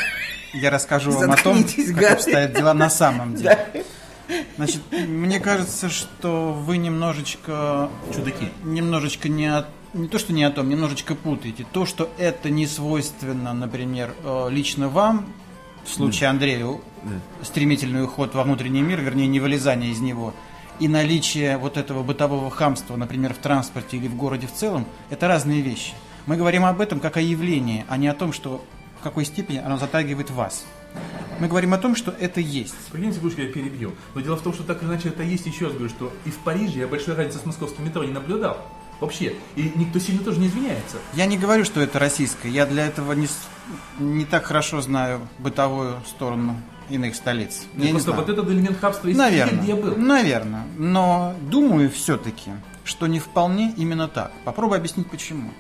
Я 0.54 0.70
расскажу 0.70 1.12
вам 1.12 1.32
о 1.32 1.36
том, 1.38 1.64
как 1.96 2.12
обстоят 2.12 2.54
дела 2.54 2.74
на 2.74 2.90
самом 2.90 3.36
деле. 3.36 3.86
Значит, 4.56 4.82
мне 4.92 5.40
кажется, 5.40 5.90
что 5.90 6.54
вы 6.54 6.78
немножечко... 6.78 7.90
Чудаки. 8.16 8.50
Немножечко 8.64 9.28
не 9.30 9.48
о- 9.48 9.66
не 9.94 10.08
то, 10.08 10.20
что 10.20 10.34
не 10.34 10.44
о 10.44 10.52
том, 10.52 10.70
немножечко 10.70 11.16
путаете. 11.16 11.66
То, 11.72 11.86
что 11.86 12.10
это 12.18 12.50
не 12.50 12.68
свойственно, 12.68 13.54
например, 13.54 14.14
э, 14.24 14.48
лично 14.50 14.90
вам, 14.90 15.28
в 15.86 15.90
случае 15.90 16.30
Андрею, 16.30 16.82
стремительный 17.42 18.04
уход 18.04 18.34
во 18.34 18.44
внутренний 18.44 18.82
мир, 18.82 19.02
вернее, 19.02 19.28
не 19.28 19.40
вылезание 19.40 19.92
из 19.92 20.00
него, 20.00 20.34
и 20.80 20.88
наличие 20.88 21.58
вот 21.58 21.78
этого 21.78 22.04
бытового 22.04 22.50
хамства, 22.50 22.96
например, 22.96 23.34
в 23.34 23.38
транспорте 23.38 23.98
или 23.98 24.08
в 24.08 24.16
городе 24.16 24.48
в 24.48 24.54
целом, 24.54 24.86
это 25.10 25.28
разные 25.28 25.62
вещи. 25.62 25.94
Мы 26.26 26.38
говорим 26.38 26.66
об 26.66 26.80
этом 26.80 27.00
как 27.00 27.18
о 27.18 27.22
явлении, 27.22 27.86
а 27.90 27.98
не 27.98 28.08
о 28.08 28.14
том, 28.14 28.34
что 28.34 28.64
в 29.00 29.04
какой 29.04 29.26
степени 29.26 29.58
оно 29.58 29.78
затрагивает 29.78 30.32
вас. 30.32 30.66
Мы 31.40 31.48
говорим 31.48 31.74
о 31.74 31.78
том, 31.78 31.96
что 31.96 32.12
это 32.18 32.40
есть. 32.40 32.76
Прикинь, 32.92 33.14
секундочку, 33.14 33.42
я 33.42 33.52
перебью. 33.52 33.92
Но 34.16 34.22
дело 34.22 34.38
в 34.38 34.42
том, 34.42 34.54
что 34.54 34.64
так 34.64 34.82
или 34.82 34.90
иначе 34.90 35.10
это 35.10 35.24
есть. 35.24 35.46
Еще 35.46 35.66
раз 35.66 35.74
говорю, 35.74 35.90
что 35.90 36.14
и 36.26 36.30
в 36.30 36.38
Париже 36.38 36.80
я 36.80 36.88
большой 36.88 37.16
разницы 37.16 37.40
с 37.40 37.46
московским 37.46 37.84
метро 37.84 38.04
не 38.04 38.12
наблюдал. 38.12 38.58
Вообще. 39.04 39.36
И 39.58 39.72
никто 39.76 40.00
сильно 40.00 40.24
тоже 40.24 40.40
не 40.40 40.48
извиняется. 40.48 40.96
Я 41.14 41.26
не 41.26 41.38
говорю, 41.38 41.66
что 41.66 41.82
это 41.82 42.00
российское. 42.00 42.50
Я 42.50 42.66
для 42.66 42.86
этого 42.86 43.12
не, 43.12 43.28
не 44.00 44.24
так 44.24 44.46
хорошо 44.46 44.80
знаю 44.80 45.28
бытовую 45.40 45.98
сторону 46.08 46.56
иных 46.90 47.16
столиц. 47.16 47.64
Я 47.76 47.86
не 47.86 47.90
Просто 47.92 48.12
знаю. 48.12 48.26
вот 48.26 48.30
этот 48.30 48.50
элемент 48.50 48.80
хабства 48.80 49.08
есть 49.10 49.20
Наверное. 49.20 49.56
везде, 49.56 49.74
где 49.74 49.82
я 49.82 49.82
был. 49.82 49.98
Наверное. 49.98 50.64
Но 50.78 51.36
думаю 51.42 51.90
все-таки, 51.92 52.52
что 52.86 53.08
не 53.08 53.20
вполне 53.20 53.74
именно 53.76 54.08
так. 54.08 54.32
Попробую 54.46 54.78
объяснить 54.78 55.10
почему. 55.10 55.52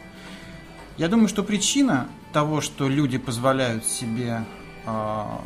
Я 0.95 1.10
думаю, 1.10 1.27
что 1.27 1.43
причина 1.43 2.08
того, 2.32 2.62
что 2.62 2.88
люди 2.88 3.17
позволяют 3.17 3.84
себе, 3.84 4.45
а, 4.86 5.41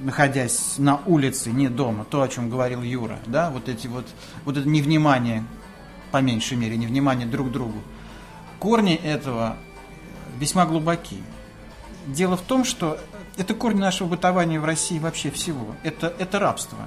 находясь 0.00 0.78
на 0.78 1.00
улице, 1.06 1.50
не 1.50 1.68
дома, 1.68 2.04
то, 2.04 2.22
о 2.22 2.28
чем 2.28 2.50
говорил 2.50 2.82
Юра, 2.82 3.18
да, 3.26 3.50
вот 3.50 3.68
эти 3.68 3.86
вот, 3.86 4.06
вот 4.44 4.56
это 4.56 4.68
невнимание, 4.68 5.44
по 6.10 6.18
меньшей 6.18 6.56
мере, 6.56 6.76
невнимание 6.76 7.26
друг 7.26 7.48
к 7.48 7.52
другу, 7.52 7.82
корни 8.58 8.94
этого 8.94 9.56
весьма 10.38 10.66
глубоки. 10.66 11.22
Дело 12.06 12.36
в 12.36 12.42
том, 12.42 12.64
что 12.64 12.98
это 13.36 13.54
корни 13.54 13.80
нашего 13.80 14.08
бытования 14.08 14.60
в 14.60 14.64
России 14.64 14.98
вообще 14.98 15.30
всего. 15.30 15.74
Это, 15.82 16.12
это 16.18 16.38
рабство, 16.38 16.78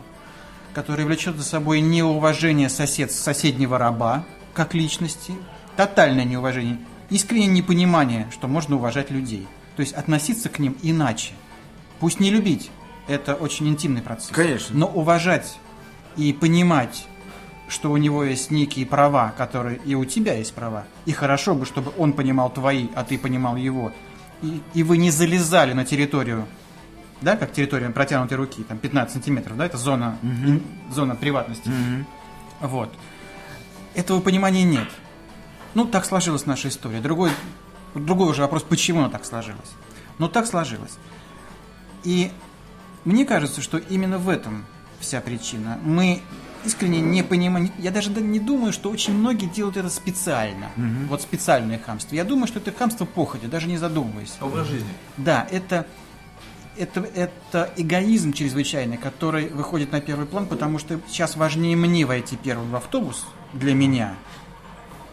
которое 0.74 1.06
влечет 1.06 1.36
за 1.36 1.44
собой 1.44 1.82
неуважение 1.82 2.70
сосед, 2.70 3.12
соседнего 3.12 3.78
раба 3.78 4.26
как 4.54 4.74
личности, 4.74 5.34
тотальное 5.76 6.26
неуважение, 6.26 6.80
искреннее 7.10 7.48
непонимание, 7.48 8.28
что 8.32 8.48
можно 8.48 8.76
уважать 8.76 9.12
людей. 9.12 9.48
То 9.76 9.82
есть 9.82 9.94
относиться 9.94 10.50
к 10.50 10.60
ним 10.60 10.76
иначе. 10.82 11.34
Пусть 12.00 12.20
не 12.20 12.30
любить, 12.30 12.72
это 13.08 13.36
очень 13.36 13.68
интимный 13.68 14.02
процесс. 14.02 14.30
Конечно. 14.32 14.76
Но 14.76 14.88
уважать 14.88 15.58
и 16.16 16.34
понимать, 16.34 17.08
что 17.70 17.92
у 17.92 17.98
него 17.98 18.24
есть 18.24 18.52
некие 18.52 18.86
права, 18.86 19.34
которые 19.38 19.78
и 19.86 19.96
у 19.96 20.04
тебя 20.04 20.34
есть 20.34 20.54
права. 20.54 20.86
И 21.06 21.12
хорошо 21.14 21.56
бы, 21.56 21.66
чтобы 21.66 21.94
он 21.98 22.14
понимал 22.14 22.50
твои, 22.52 22.88
а 22.96 23.04
ты 23.04 23.18
понимал 23.18 23.56
его. 23.56 23.92
И, 24.42 24.62
и 24.74 24.84
вы 24.84 24.98
не 24.98 25.12
залезали 25.12 25.74
на 25.74 25.86
территорию, 25.86 26.46
да, 27.22 27.38
как 27.38 27.54
территория 27.54 27.90
протянутой 27.90 28.38
руки, 28.38 28.64
там 28.64 28.78
15 28.78 29.14
сантиметров, 29.14 29.56
да, 29.58 29.66
это 29.66 29.78
зона, 29.78 30.18
ин- 30.24 30.64
зона 30.92 31.16
приватности. 31.16 31.70
Вот. 32.60 32.92
Этого 33.96 34.20
понимания 34.20 34.64
нет. 34.64 34.88
Ну, 35.76 35.86
так 35.86 36.06
сложилась 36.06 36.46
наша 36.46 36.70
история. 36.70 37.00
Другой, 37.02 37.32
другой 37.94 38.30
уже 38.30 38.42
вопрос, 38.42 38.64
почему 38.64 39.02
она 39.02 39.10
так 39.10 39.26
сложилась. 39.26 39.72
Но 40.18 40.28
так 40.28 40.48
сложилось. 40.48 40.98
И 42.04 42.32
мне 43.06 43.26
кажется, 43.26 43.62
что 43.62 43.78
именно 43.78 44.18
в 44.18 44.28
этом 44.30 44.66
вся 45.00 45.22
причина. 45.22 45.78
Мы 45.84 46.22
искренне 46.66 47.00
не 47.02 47.24
понимаем, 47.24 47.72
я 47.78 47.92
даже 47.92 48.10
да- 48.10 48.22
не 48.22 48.40
думаю, 48.40 48.74
что 48.74 48.90
очень 48.90 49.14
многие 49.14 49.46
делают 49.48 49.78
это 49.78 49.90
специально. 49.90 50.68
Вот 51.08 51.22
специальное 51.22 51.80
хамство. 51.80 52.16
Я 52.16 52.24
думаю, 52.24 52.48
что 52.48 52.60
это 52.60 52.72
хамство 52.72 53.06
походя, 53.06 53.48
даже 53.48 53.68
не 53.68 53.78
задумываясь. 53.78 54.36
Образ 54.42 54.68
жизни. 54.68 54.90
Да, 55.18 55.48
это, 55.52 55.86
это, 56.78 57.02
это 57.16 57.70
эгоизм 57.78 58.34
чрезвычайный, 58.34 58.98
который 58.98 59.50
выходит 59.50 59.92
на 59.92 60.02
первый 60.02 60.26
план, 60.26 60.46
потому 60.46 60.80
что 60.80 61.00
сейчас 61.08 61.36
важнее 61.36 61.76
мне 61.76 62.06
войти 62.06 62.36
первым 62.38 62.72
в 62.72 62.76
автобус 62.76 63.26
для 63.54 63.74
меня, 63.74 64.14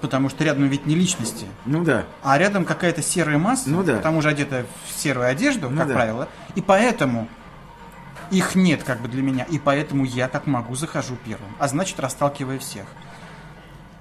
потому 0.00 0.28
что 0.28 0.44
рядом 0.44 0.68
ведь 0.68 0.86
не 0.86 0.94
личности, 0.94 1.46
Ну 1.64 1.82
да. 1.84 2.04
а 2.22 2.38
рядом 2.38 2.64
какая-то 2.64 3.02
серая 3.02 3.38
масса, 3.38 3.70
Ну 3.70 3.82
да. 3.82 3.98
к 3.98 4.02
тому 4.02 4.20
же 4.22 4.28
одетая 4.28 4.66
в 4.86 5.00
серую 5.00 5.26
одежду, 5.26 5.70
Ну 5.70 5.78
как 5.78 5.88
да. 5.88 5.94
правило, 5.94 6.28
и 6.54 6.60
поэтому 6.60 7.28
их 8.30 8.54
нет 8.54 8.82
как 8.82 9.00
бы 9.00 9.08
для 9.08 9.22
меня, 9.22 9.44
и 9.44 9.58
поэтому 9.58 10.04
я 10.04 10.28
как 10.28 10.46
могу 10.46 10.74
захожу 10.74 11.16
первым, 11.24 11.48
а 11.58 11.68
значит 11.68 11.98
расталкивая 12.00 12.58
всех. 12.58 12.86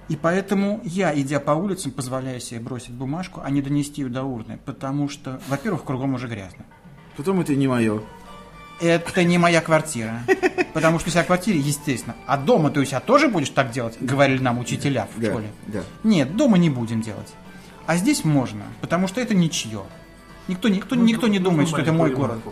И 0.08 0.16
поэтому 0.16 0.82
я, 0.84 1.20
идя 1.20 1.40
по 1.40 1.52
улицам, 1.52 1.92
позволяю 1.92 2.40
себе 2.40 2.60
бросить 2.60 2.92
бумажку, 2.92 3.42
а 3.44 3.50
не 3.50 3.62
донести 3.62 4.02
ее 4.04 4.10
до 4.10 4.24
урны, 4.24 4.60
потому 4.66 5.10
что, 5.10 5.42
во-первых, 5.48 5.84
кругом 5.84 6.14
уже 6.14 6.28
грязно. 6.28 6.64
Потом 7.18 7.40
это 7.42 7.56
не 7.56 7.68
мое. 7.68 8.02
Это 8.82 9.24
не 9.24 9.38
моя 9.38 9.62
квартира. 9.62 10.22
Потому 10.74 11.00
что 11.00 11.08
у 11.08 11.12
себя 11.12 11.24
в 11.24 11.28
квартире, 11.28 11.60
естественно. 11.60 12.16
А 12.28 12.38
дома 12.38 12.70
ты 12.70 12.82
у 12.82 12.86
себя 12.86 13.00
тоже 13.00 13.30
будешь 13.30 13.50
так 13.50 13.72
делать, 13.72 13.98
говорили 14.00 14.42
нам 14.44 14.60
учителя 14.60 15.08
в 15.16 15.20
Да, 15.20 15.30
школе. 15.30 15.48
да. 15.68 15.82
Нет, 16.04 16.36
дома 16.36 16.58
не 16.58 16.70
будем 16.70 17.02
делать. 17.02 17.34
А 17.88 17.96
здесь 17.98 18.26
можно, 18.26 18.64
потому 18.82 19.08
что 19.08 19.22
это 19.22 19.34
ничье. 19.34 19.84
Никто, 20.48 20.68
никто, 20.70 20.96
никто 20.96 21.28
не 21.28 21.40
Ну, 21.40 21.46
думает, 21.46 21.70
что 21.70 21.78
это 21.80 21.92
мой 21.94 22.12
маленькую 22.12 22.28
город. 22.28 22.44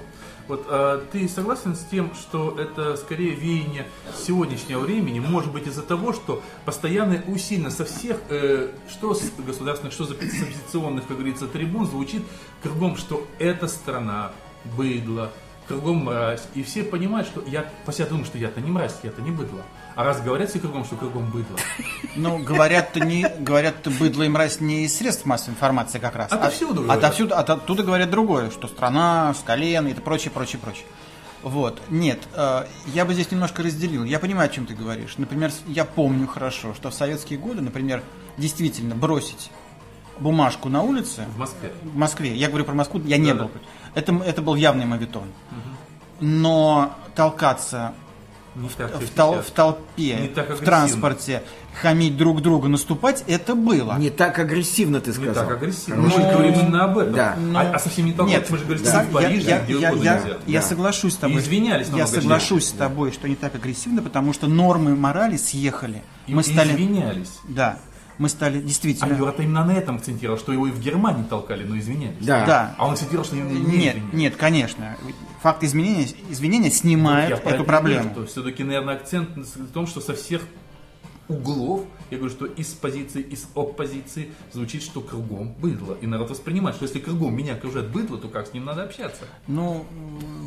Вот 0.48 0.66
а, 0.68 1.04
ты 1.12 1.28
согласен 1.28 1.76
с 1.76 1.86
тем, 1.86 2.14
что 2.16 2.58
это 2.58 2.98
скорее 2.98 3.32
веяние 3.32 3.88
сегодняшнего 4.16 4.80
времени, 4.80 5.20
может 5.20 5.52
быть 5.52 5.68
из-за 5.68 5.84
того, 5.84 6.14
что 6.14 6.42
постоянно 6.66 7.24
усиленно 7.28 7.70
со 7.70 7.86
всех, 7.86 8.20
э, 8.30 8.70
что 8.90 9.14
с 9.14 9.32
государственных, 9.38 9.94
что 9.94 10.06
с 10.06 10.12
оппозиционных, 10.12 11.08
как 11.08 11.18
говорится, 11.18 11.48
трибун 11.48 11.86
звучит 11.86 12.24
кругом, 12.62 12.98
что 12.98 13.26
эта 13.40 13.68
страна 13.68 14.34
быдло, 14.78 15.32
кругом 15.68 16.06
мразь, 16.06 16.44
и 16.56 16.64
все 16.64 16.84
понимают, 16.84 17.28
что 17.28 17.42
я, 17.48 17.72
по 17.86 17.94
себе 17.94 18.08
думаю, 18.08 18.26
что 18.26 18.38
я-то 18.38 18.60
не 18.60 18.72
мразь, 18.72 19.00
я-то 19.04 19.22
не 19.22 19.32
быдло. 19.32 19.64
А 19.96 20.04
раз 20.04 20.22
говорят 20.22 20.50
все 20.50 20.60
кругом, 20.60 20.86
что 20.86 20.96
кругом 20.96 21.30
быдло, 21.30 21.58
Ну, 22.16 22.40
говорят, 22.40 22.96
не, 22.96 23.28
говорят, 23.40 23.76
быдло 24.00 24.24
и 24.24 24.28
мразь 24.30 24.60
не 24.60 24.86
из 24.86 24.98
средств 24.98 25.26
массовой 25.26 25.54
информации 25.54 26.00
как 26.00 26.16
раз. 26.16 26.32
Отовсюду 26.32 26.86
А-. 26.90 26.94
Отовсюду, 26.96 27.36
от- 27.36 27.50
оттуда 27.50 27.84
говорят 27.84 28.10
другое, 28.10 28.50
что 28.50 28.68
страна 28.68 29.34
с 29.34 29.44
колен 29.44 29.88
и 29.88 29.94
прочее, 29.94 30.32
прочее, 30.32 30.60
прочее. 30.60 30.86
Вот, 31.44 31.82
нет, 31.90 32.20
э, 32.36 32.66
я 32.88 33.04
бы 33.06 33.14
здесь 33.14 33.30
немножко 33.30 33.62
разделил. 33.64 34.04
Я 34.06 34.18
понимаю, 34.20 34.50
о 34.50 34.54
чем 34.54 34.66
ты 34.66 34.74
говоришь. 34.74 35.16
Например, 35.18 35.52
я 35.68 35.84
помню 35.86 36.26
хорошо, 36.26 36.74
что 36.74 36.90
в 36.90 36.94
советские 36.94 37.38
годы, 37.38 37.62
например, 37.62 38.02
действительно 38.38 38.96
бросить 38.96 39.52
бумажку 40.20 40.70
на 40.70 40.82
улице 40.84 41.26
в 41.36 41.38
Москве. 41.40 41.72
в 41.84 41.96
Москве, 41.98 42.34
я 42.36 42.48
говорю 42.48 42.64
про 42.66 42.74
Москву, 42.74 43.02
я 43.06 43.18
не 43.18 43.34
Да-да. 43.34 43.44
был. 43.44 43.52
Это, 43.94 44.16
это 44.26 44.42
был 44.42 44.56
явный 44.56 44.86
мавитон. 44.86 45.26
Но 46.20 46.94
толкаться 47.16 47.94
Не 48.56 48.70
так, 48.70 48.92
как 48.92 49.02
в, 49.02 49.14
тол- 49.16 49.42
в 49.42 49.50
толпе, 49.52 50.16
Не 50.22 50.28
так 50.28 50.50
в 50.52 50.64
транспорте, 50.64 51.42
хамить 51.82 52.16
друг 52.18 52.42
другу, 52.42 52.68
наступать, 52.68 53.24
это 53.28 53.56
было. 53.56 53.98
Не 53.98 54.12
так 54.12 54.38
агрессивно 54.38 55.02
ты 55.02 55.10
Не 55.10 55.16
сказал. 55.16 55.48
так 55.48 55.58
агрессивно. 55.58 56.04
Хорошо. 56.04 56.18
Мы 56.20 56.24
же 56.24 56.32
говорим 56.32 56.54
именно 56.54 56.84
об 56.84 56.98
этом. 57.00 57.14
Да. 57.16 57.36
А, 57.56 57.72
а 57.74 57.80
совсем 57.80 58.06
не 58.06 58.14
толкать, 58.14 58.36
Нет, 58.36 58.50
мы 58.52 58.58
же 58.60 58.66
говорим, 58.66 58.84
да, 58.84 58.92
что 58.92 59.10
в 59.10 59.12
Париже, 59.14 59.50
я, 59.50 59.60
где 59.62 59.74
я, 59.74 59.80
я- 59.80 59.92
нельзя. 59.96 60.22
я 60.46 60.62
Да. 60.62 60.66
соглашусь 60.68 61.14
с 61.14 61.18
тобой. 61.18 61.38
И 61.38 61.40
извинялись 61.40 61.88
Я 61.96 62.06
соглашусь 62.06 62.66
чаще. 62.66 62.76
с 62.76 62.78
тобой, 62.78 63.12
что 63.12 63.28
не 63.28 63.36
так 63.36 63.56
агрессивно, 63.56 64.04
потому 64.04 64.34
что 64.34 64.46
нормы 64.48 64.96
морали 64.96 65.36
съехали. 65.38 66.04
И, 66.28 66.36
мы 66.36 66.42
и 66.42 66.44
стали, 66.46 66.74
извинялись. 66.74 67.32
да, 67.48 67.80
мы 68.20 68.30
стали 68.30 68.60
А 68.60 68.62
действительно. 68.62 69.14
Юра-то 69.16 69.42
именно 69.42 69.66
на 69.66 69.72
этом 69.72 69.96
акцентировал, 69.96 70.38
что 70.38 70.54
его 70.54 70.68
и 70.68 70.72
в 70.72 70.80
Германии 70.80 71.24
толкали, 71.24 71.64
но 71.64 71.76
извинялись. 71.80 72.18
Да. 72.22 72.46
Да. 72.46 72.76
А 72.78 72.86
он 72.86 72.94
акцентировал, 72.94 73.26
что 73.26 73.36
не 73.36 73.42
Нет, 73.42 73.64
извинялись. 73.96 74.02
нет, 74.14 74.36
конечно. 74.36 74.96
Факт 75.44 75.62
изменения, 75.66 76.08
извинения 76.30 76.72
снимает 76.72 77.44
про 77.44 77.52
эту 77.52 77.66
проблему. 77.66 78.12
что 78.12 78.26
все-таки, 78.26 78.64
наверное, 78.64 78.96
акцент 78.96 79.36
в 79.36 79.72
том, 79.74 79.88
что 79.88 80.00
со 80.00 80.14
всех 80.14 80.42
углов, 81.28 81.82
я 82.12 82.18
говорю, 82.18 82.34
что 82.34 82.46
из 82.46 82.68
позиции, 82.68 83.22
из 83.22 83.46
оппозиции 83.54 84.32
звучит, 84.54 84.84
что 84.84 85.02
кругом 85.02 85.52
быдло. 85.52 85.98
И 86.02 86.08
народ 86.08 86.30
воспринимает, 86.30 86.78
что 86.78 86.86
если 86.86 87.00
кругом 87.00 87.36
меня 87.36 87.56
окружает 87.56 87.90
быдло, 87.90 88.18
то 88.18 88.30
как 88.30 88.48
с 88.48 88.54
ним 88.54 88.64
надо 88.64 88.84
общаться? 88.84 89.26
Ну, 89.48 89.86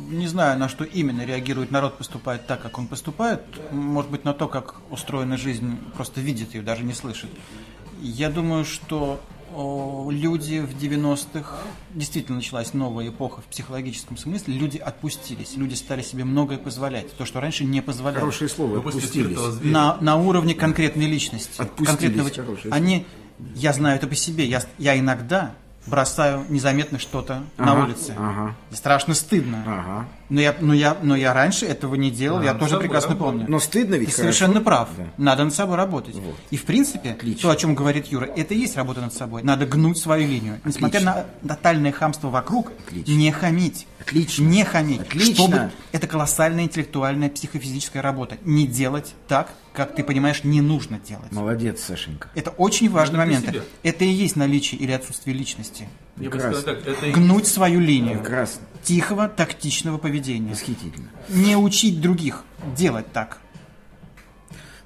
не 0.09 0.25
знаю, 0.25 0.57
на 0.57 0.67
что 0.67 0.83
именно 0.83 1.23
реагирует 1.23 1.69
народ, 1.69 1.99
поступает 1.99 2.47
так, 2.47 2.63
как 2.63 2.79
он 2.79 2.87
поступает. 2.87 3.43
Может 3.71 4.09
быть, 4.09 4.25
на 4.25 4.33
то, 4.33 4.47
как 4.47 4.81
устроена 4.89 5.37
жизнь, 5.37 5.77
просто 5.93 6.21
видит 6.21 6.55
ее, 6.55 6.63
даже 6.63 6.83
не 6.83 6.93
слышит. 6.93 7.29
Я 8.01 8.31
думаю, 8.31 8.65
что 8.65 9.21
люди 10.09 10.59
в 10.59 10.75
90-х, 10.75 11.57
действительно 11.93 12.37
началась 12.37 12.73
новая 12.73 13.09
эпоха 13.09 13.41
в 13.41 13.45
психологическом 13.45 14.17
смысле, 14.17 14.53
люди 14.53 14.77
отпустились, 14.77 15.55
люди 15.55 15.73
стали 15.75 16.01
себе 16.01 16.23
многое 16.23 16.57
позволять, 16.57 17.15
то, 17.15 17.25
что 17.25 17.39
раньше 17.39 17.63
не 17.63 17.81
позволяли. 17.81 18.19
Хорошее 18.19 18.49
слово, 18.49 18.79
отпустились. 18.79 19.37
на, 19.61 19.97
на 20.01 20.17
уровне 20.17 20.53
конкретной 20.53 21.05
личности. 21.05 21.61
Отпустились, 21.61 21.87
конкретного 21.87 22.29
хорошее 22.29 22.61
слово. 22.61 22.75
Они, 22.75 23.05
я 23.55 23.73
знаю 23.73 23.97
это 23.97 24.07
по 24.07 24.15
себе, 24.15 24.45
я, 24.45 24.61
я 24.77 24.97
иногда 24.97 25.55
бросаю 25.87 26.45
незаметно 26.49 26.99
что-то 26.99 27.43
на 27.57 27.71
Ага, 27.73 27.83
улице. 27.85 28.13
ага. 28.17 28.55
Страшно 28.71 29.13
стыдно. 29.13 29.63
Ага. 29.65 30.05
Но 30.29 30.41
я, 30.41 30.53
но, 30.59 30.73
я, 30.73 30.97
но 31.01 31.15
я 31.15 31.33
раньше 31.33 31.65
этого 31.65 31.95
не 31.95 32.11
делал, 32.11 32.39
Да, 32.39 32.45
я 32.45 32.53
тоже 32.53 32.77
прекрасно 32.77 33.11
работать. 33.11 33.31
помню. 33.39 33.45
Но 33.49 33.59
стыдно 33.59 33.95
ведь 33.95 34.09
Ты 34.09 34.15
хорошо. 34.15 34.33
совершенно 34.37 34.61
прав. 34.61 34.89
Да. 34.97 35.03
Надо 35.17 35.45
над 35.45 35.53
собой 35.53 35.77
работать. 35.77 36.15
Вот. 36.15 36.35
И 36.51 36.57
в 36.57 36.65
принципе, 36.65 37.11
Отлично. 37.11 37.41
то, 37.43 37.49
о 37.51 37.55
чем 37.55 37.75
говорит 37.75 38.07
Юра, 38.07 38.25
это 38.25 38.53
и 38.53 38.57
есть 38.59 38.75
работа 38.75 38.99
над 39.01 39.13
собой. 39.13 39.43
Надо 39.43 39.65
гнуть 39.65 39.97
свою 39.97 40.27
линию. 40.27 40.59
Несмотря 40.65 40.97
Отлично. 40.99 41.25
на 41.43 41.55
тотальное 41.55 41.91
хамство 41.93 42.27
вокруг, 42.29 42.71
Отлично. 42.85 43.11
не 43.13 43.31
хамить. 43.31 43.87
Отлично. 44.07 44.43
Не 44.43 44.63
хамить. 44.63 45.01
Отлично. 45.01 45.33
Чтобы 45.35 45.71
это 45.91 46.07
колоссальная 46.07 46.63
интеллектуальная 46.63 47.29
психофизическая 47.29 48.01
работа. 48.01 48.37
Не 48.45 48.65
делать 48.65 49.13
так, 49.27 49.51
как 49.73 49.95
ты 49.95 50.03
понимаешь, 50.03 50.43
не 50.43 50.61
нужно 50.61 50.97
делать. 50.99 51.31
Молодец, 51.31 51.81
Сашенька. 51.81 52.29
Это 52.33 52.51
очень 52.51 52.89
важный 52.89 53.17
момент. 53.17 53.53
Это 53.83 54.05
и 54.05 54.09
есть 54.09 54.35
наличие 54.35 54.79
или 54.79 54.91
отсутствие 54.91 55.35
личности. 55.35 55.89
Я 56.15 56.29
бы 56.29 56.39
сказал 56.39 56.63
так, 56.63 56.87
это 56.87 57.11
Гнуть 57.11 57.47
свою 57.47 57.79
линию. 57.79 58.19
Прекрасно. 58.19 58.61
Тихого, 58.81 59.27
тактичного 59.27 59.97
поведения. 59.97 60.51
Восхитительно. 60.51 61.09
Не 61.29 61.57
учить 61.57 61.99
других 61.99 62.43
делать 62.75 63.11
так. 63.11 63.39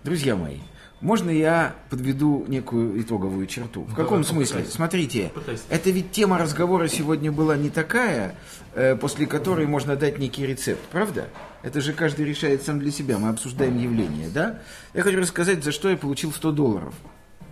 Друзья 0.03 0.35
мои, 0.35 0.57
можно 1.01 1.29
я 1.29 1.75
подведу 1.89 2.45
некую 2.47 3.01
итоговую 3.01 3.47
черту? 3.47 3.81
В 3.83 3.95
каком 3.95 4.21
Давай, 4.21 4.23
смысле? 4.25 4.55
попытайся. 4.57 4.75
Смотрите, 4.75 5.31
Попытайся. 5.33 5.63
это 5.69 5.89
ведь 5.89 6.11
тема 6.11 6.37
разговора 6.37 6.87
сегодня 6.87 7.31
была 7.31 7.57
не 7.57 7.69
такая, 7.69 8.35
э, 8.75 8.95
после 8.95 9.25
которой 9.25 9.65
можно 9.67 9.95
дать 9.95 10.19
некий 10.19 10.45
рецепт, 10.45 10.81
правда? 10.91 11.27
Это 11.63 11.81
же 11.81 11.93
каждый 11.93 12.25
решает 12.25 12.63
сам 12.63 12.79
для 12.79 12.91
себя, 12.91 13.17
мы 13.17 13.29
обсуждаем 13.29 13.77
явление, 13.77 14.29
да? 14.29 14.59
Я 14.93 15.01
хочу 15.03 15.19
рассказать, 15.19 15.63
за 15.63 15.71
что 15.71 15.89
я 15.89 15.97
получил 15.97 16.31
100 16.31 16.51
долларов, 16.51 16.93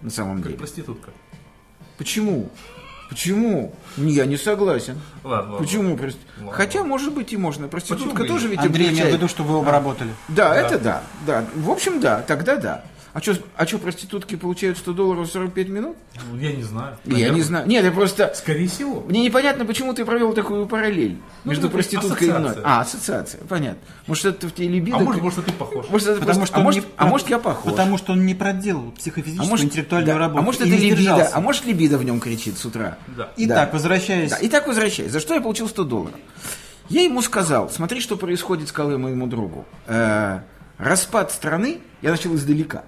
на 0.02 0.10
самом 0.10 0.42
деле. 0.44 0.56
Проститутка. 0.56 1.12
Почему? 1.98 2.50
Почему? 3.10 3.74
Не, 3.98 4.14
Я 4.14 4.26
не 4.28 4.38
согласен. 4.38 5.00
Ладно, 5.24 5.54
ладно. 5.54 5.66
Почему? 5.66 5.96
Ладно. 5.96 6.52
Хотя, 6.52 6.84
может 6.84 7.12
быть, 7.14 7.34
и 7.34 7.38
можно. 7.38 7.68
Проститутка 7.68 8.10
Почему 8.22 8.28
тоже 8.28 8.48
ведь 8.48 8.60
Андрей 8.60 8.84
имел 8.86 8.90
в 8.90 8.92
облегчает. 9.00 9.16
виду, 9.16 9.28
что 9.28 9.44
вы 9.44 9.56
оба 9.56 9.72
работали. 9.72 10.12
Да, 10.28 10.50
Да. 10.50 10.56
это 10.56 10.80
да, 10.80 11.04
да. 11.26 11.46
В 11.56 11.72
общем, 11.72 12.00
да, 12.00 12.22
тогда 12.22 12.58
да. 12.58 12.84
А 13.12 13.22
что, 13.22 13.36
а 13.56 13.66
чё, 13.66 13.80
проститутки 13.80 14.36
получают 14.36 14.78
100 14.78 14.94
долларов 14.94 15.28
в 15.28 15.32
45 15.32 15.68
минут? 15.70 15.98
Ну, 16.32 16.38
Я 16.40 16.52
не 16.54 16.62
знаю. 16.62 16.96
Я 17.06 17.12
Наверное. 17.14 17.36
не 17.36 17.42
знаю. 17.42 17.68
Нет, 17.68 17.84
я 17.84 17.92
просто... 17.92 18.32
Скорее 18.36 18.68
всего. 18.68 19.02
Мне 19.02 19.24
непонятно, 19.24 19.66
почему 19.66 19.94
ты 19.94 20.06
провел 20.06 20.34
такую 20.34 20.68
параллель 20.68 21.18
Ну, 21.44 21.50
между 21.52 21.68
это 21.68 21.74
проституткой 21.74 22.28
и 22.28 22.32
мной. 22.32 22.54
А, 22.64 22.82
ассоциация, 22.82 23.42
понятно. 23.50 23.80
Может, 24.06 24.26
это 24.26 24.48
в 24.48 24.54
тебе 24.54 24.68
либидо? 24.68 24.98
А 24.98 25.00
может, 25.00 25.16
как- 25.16 25.24
может, 25.24 25.46
ты 25.46 25.52
похож. 25.54 25.90
может, 25.90 26.08
это 26.08 26.20
Потому 26.20 26.38
просто- 26.40 26.54
что 26.54 26.62
а, 26.62 26.64
может, 26.64 26.84
не 26.86 26.90
а 26.98 27.06
может, 27.08 27.30
я 27.30 27.40
похож. 27.40 27.72
Потому 27.72 27.98
что 27.98 28.14
он 28.14 28.26
не 28.28 28.36
проделал 28.36 28.92
психофизическую 28.92 29.60
интеллектуальную 29.62 30.14
да, 30.14 30.20
работу. 30.20 30.40
а 30.40 30.42
может, 30.44 30.62
и 30.62 30.70
это 30.70 30.78
либидо, 30.82 31.30
а 31.34 31.42
может, 31.42 31.66
либидо 31.66 31.98
в 31.98 32.04
нем 32.04 32.20
кричит 32.20 32.58
с 32.60 32.66
утра. 32.66 32.98
Да. 33.18 33.30
Итак, 33.38 33.74
возвращаясь. 33.74 34.30
Да, 34.30 34.38
итак, 34.42 34.68
возвращаясь. 34.68 35.12
За 35.12 35.20
что 35.20 35.34
я 35.34 35.42
получил 35.42 35.68
100 35.68 35.84
долларов? 35.84 36.16
Я 36.90 37.02
ему 37.02 37.22
сказал, 37.24 37.70
смотри, 37.70 38.02
что 38.02 38.18
происходит, 38.18 38.68
сказал 38.70 38.92
я 38.92 38.98
моему 38.98 39.28
другу. 39.28 39.66
Э, 39.88 40.40
распад 40.78 41.32
страны, 41.32 41.80
я 42.02 42.12
начал 42.12 42.34
издалека. 42.36 42.84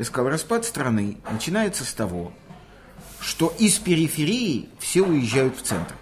Я 0.00 0.06
сказал, 0.06 0.30
распад 0.30 0.64
страны 0.64 1.18
начинается 1.30 1.84
с 1.84 1.92
того, 1.92 2.32
что 3.20 3.54
из 3.58 3.76
периферии 3.76 4.70
все 4.78 5.02
уезжают 5.02 5.58
в 5.58 5.60
центр. 5.60 5.94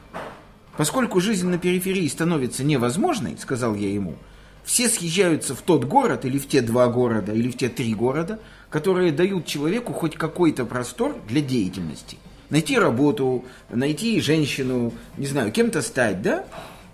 Поскольку 0.76 1.20
жизнь 1.20 1.48
на 1.48 1.58
периферии 1.58 2.06
становится 2.06 2.62
невозможной, 2.62 3.36
сказал 3.38 3.74
я 3.74 3.92
ему, 3.92 4.14
все 4.62 4.88
съезжаются 4.88 5.56
в 5.56 5.62
тот 5.62 5.82
город 5.82 6.24
или 6.24 6.38
в 6.38 6.46
те 6.46 6.60
два 6.60 6.86
города, 6.86 7.32
или 7.32 7.50
в 7.50 7.56
те 7.56 7.68
три 7.68 7.92
города, 7.92 8.38
которые 8.70 9.10
дают 9.10 9.46
человеку 9.46 9.92
хоть 9.92 10.14
какой-то 10.14 10.64
простор 10.64 11.16
для 11.26 11.40
деятельности. 11.40 12.18
Найти 12.50 12.78
работу, 12.78 13.46
найти 13.68 14.20
женщину, 14.20 14.92
не 15.16 15.26
знаю, 15.26 15.50
кем-то 15.50 15.82
стать, 15.82 16.22
да? 16.22 16.44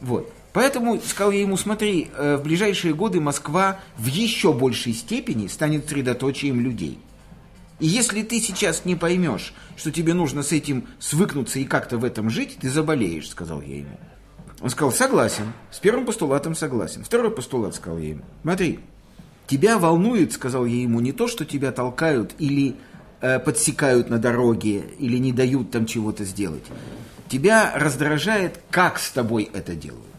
Вот. 0.00 0.32
Поэтому 0.54 1.00
сказал 1.00 1.32
я 1.32 1.40
ему, 1.40 1.56
смотри, 1.56 2.10
э, 2.16 2.36
в 2.36 2.44
ближайшие 2.44 2.94
годы 2.94 3.20
Москва 3.20 3.80
в 3.96 4.06
еще 4.06 4.52
большей 4.52 4.92
степени 4.94 5.48
станет 5.48 5.88
средоточием 5.88 6.60
людей. 6.60 7.00
И 7.80 7.88
если 7.88 8.22
ты 8.22 8.40
сейчас 8.40 8.84
не 8.84 8.94
поймешь, 8.94 9.52
что 9.76 9.90
тебе 9.90 10.14
нужно 10.14 10.44
с 10.44 10.52
этим 10.52 10.86
свыкнуться 11.00 11.58
и 11.58 11.64
как-то 11.64 11.98
в 11.98 12.04
этом 12.04 12.30
жить, 12.30 12.56
ты 12.60 12.70
заболеешь, 12.70 13.28
сказал 13.28 13.62
я 13.62 13.78
ему. 13.78 13.98
Он 14.60 14.70
сказал, 14.70 14.92
согласен. 14.92 15.52
С 15.72 15.80
первым 15.80 16.06
постулатом 16.06 16.54
согласен. 16.54 17.02
Второй 17.02 17.32
постулат, 17.32 17.74
сказал 17.74 17.98
я 17.98 18.10
ему. 18.10 18.22
Смотри, 18.42 18.78
тебя 19.48 19.80
волнует, 19.80 20.32
сказал 20.32 20.66
я 20.66 20.82
ему, 20.82 21.00
не 21.00 21.10
то, 21.10 21.26
что 21.26 21.44
тебя 21.44 21.72
толкают 21.72 22.32
или 22.38 22.76
э, 23.20 23.40
подсекают 23.40 24.08
на 24.08 24.18
дороге, 24.18 24.84
или 25.00 25.18
не 25.18 25.32
дают 25.32 25.72
там 25.72 25.84
чего-то 25.84 26.24
сделать. 26.24 26.64
Тебя 27.28 27.72
раздражает, 27.74 28.60
как 28.70 29.00
с 29.00 29.10
тобой 29.10 29.50
это 29.52 29.74
делают. 29.74 30.13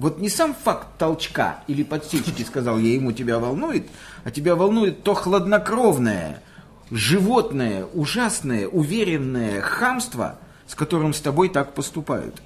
Вот 0.00 0.18
не 0.18 0.30
сам 0.30 0.54
факт 0.54 0.96
толчка 0.96 1.62
или 1.66 1.82
подсечки, 1.82 2.40
сказал 2.42 2.78
я 2.78 2.94
ему, 2.94 3.12
тебя 3.12 3.38
волнует, 3.38 3.86
а 4.24 4.30
тебя 4.30 4.56
волнует 4.56 5.02
то 5.02 5.12
хладнокровное, 5.12 6.42
животное, 6.90 7.84
ужасное, 7.84 8.66
уверенное 8.66 9.60
хамство, 9.60 10.38
с 10.66 10.74
которым 10.74 11.12
с 11.12 11.20
тобой 11.20 11.50
так 11.50 11.74
поступают. 11.74 12.40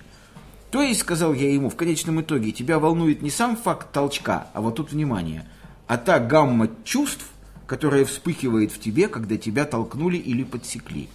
То 0.73 0.83
есть, 0.83 1.03
сказал 1.03 1.33
я 1.33 1.55
ему, 1.55 1.71
в 1.71 1.77
конечном 1.77 2.21
итоге 2.23 2.51
тебя 2.51 2.81
волнует 2.81 3.23
не 3.23 3.31
сам 3.31 3.57
факт 3.57 3.93
толчка, 3.93 4.49
а 4.53 4.61
вот 4.61 4.75
тут 4.75 4.91
внимание, 4.91 5.49
а 5.87 5.97
та 5.97 6.19
гамма 6.19 6.69
чувств, 6.83 7.25
которая 7.69 8.05
вспыхивает 8.05 8.73
в 8.73 8.81
тебе, 8.81 9.07
когда 9.07 9.37
тебя 9.37 9.65
толкнули 9.65 10.17
или 10.17 10.43
подсекли. 10.43 11.09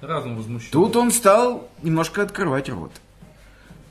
Разум 0.00 0.38
возмущен. 0.38 0.70
Тут 0.72 0.96
он 0.96 1.12
стал 1.12 1.68
немножко 1.82 2.22
открывать 2.22 2.70
рот. 2.70 2.92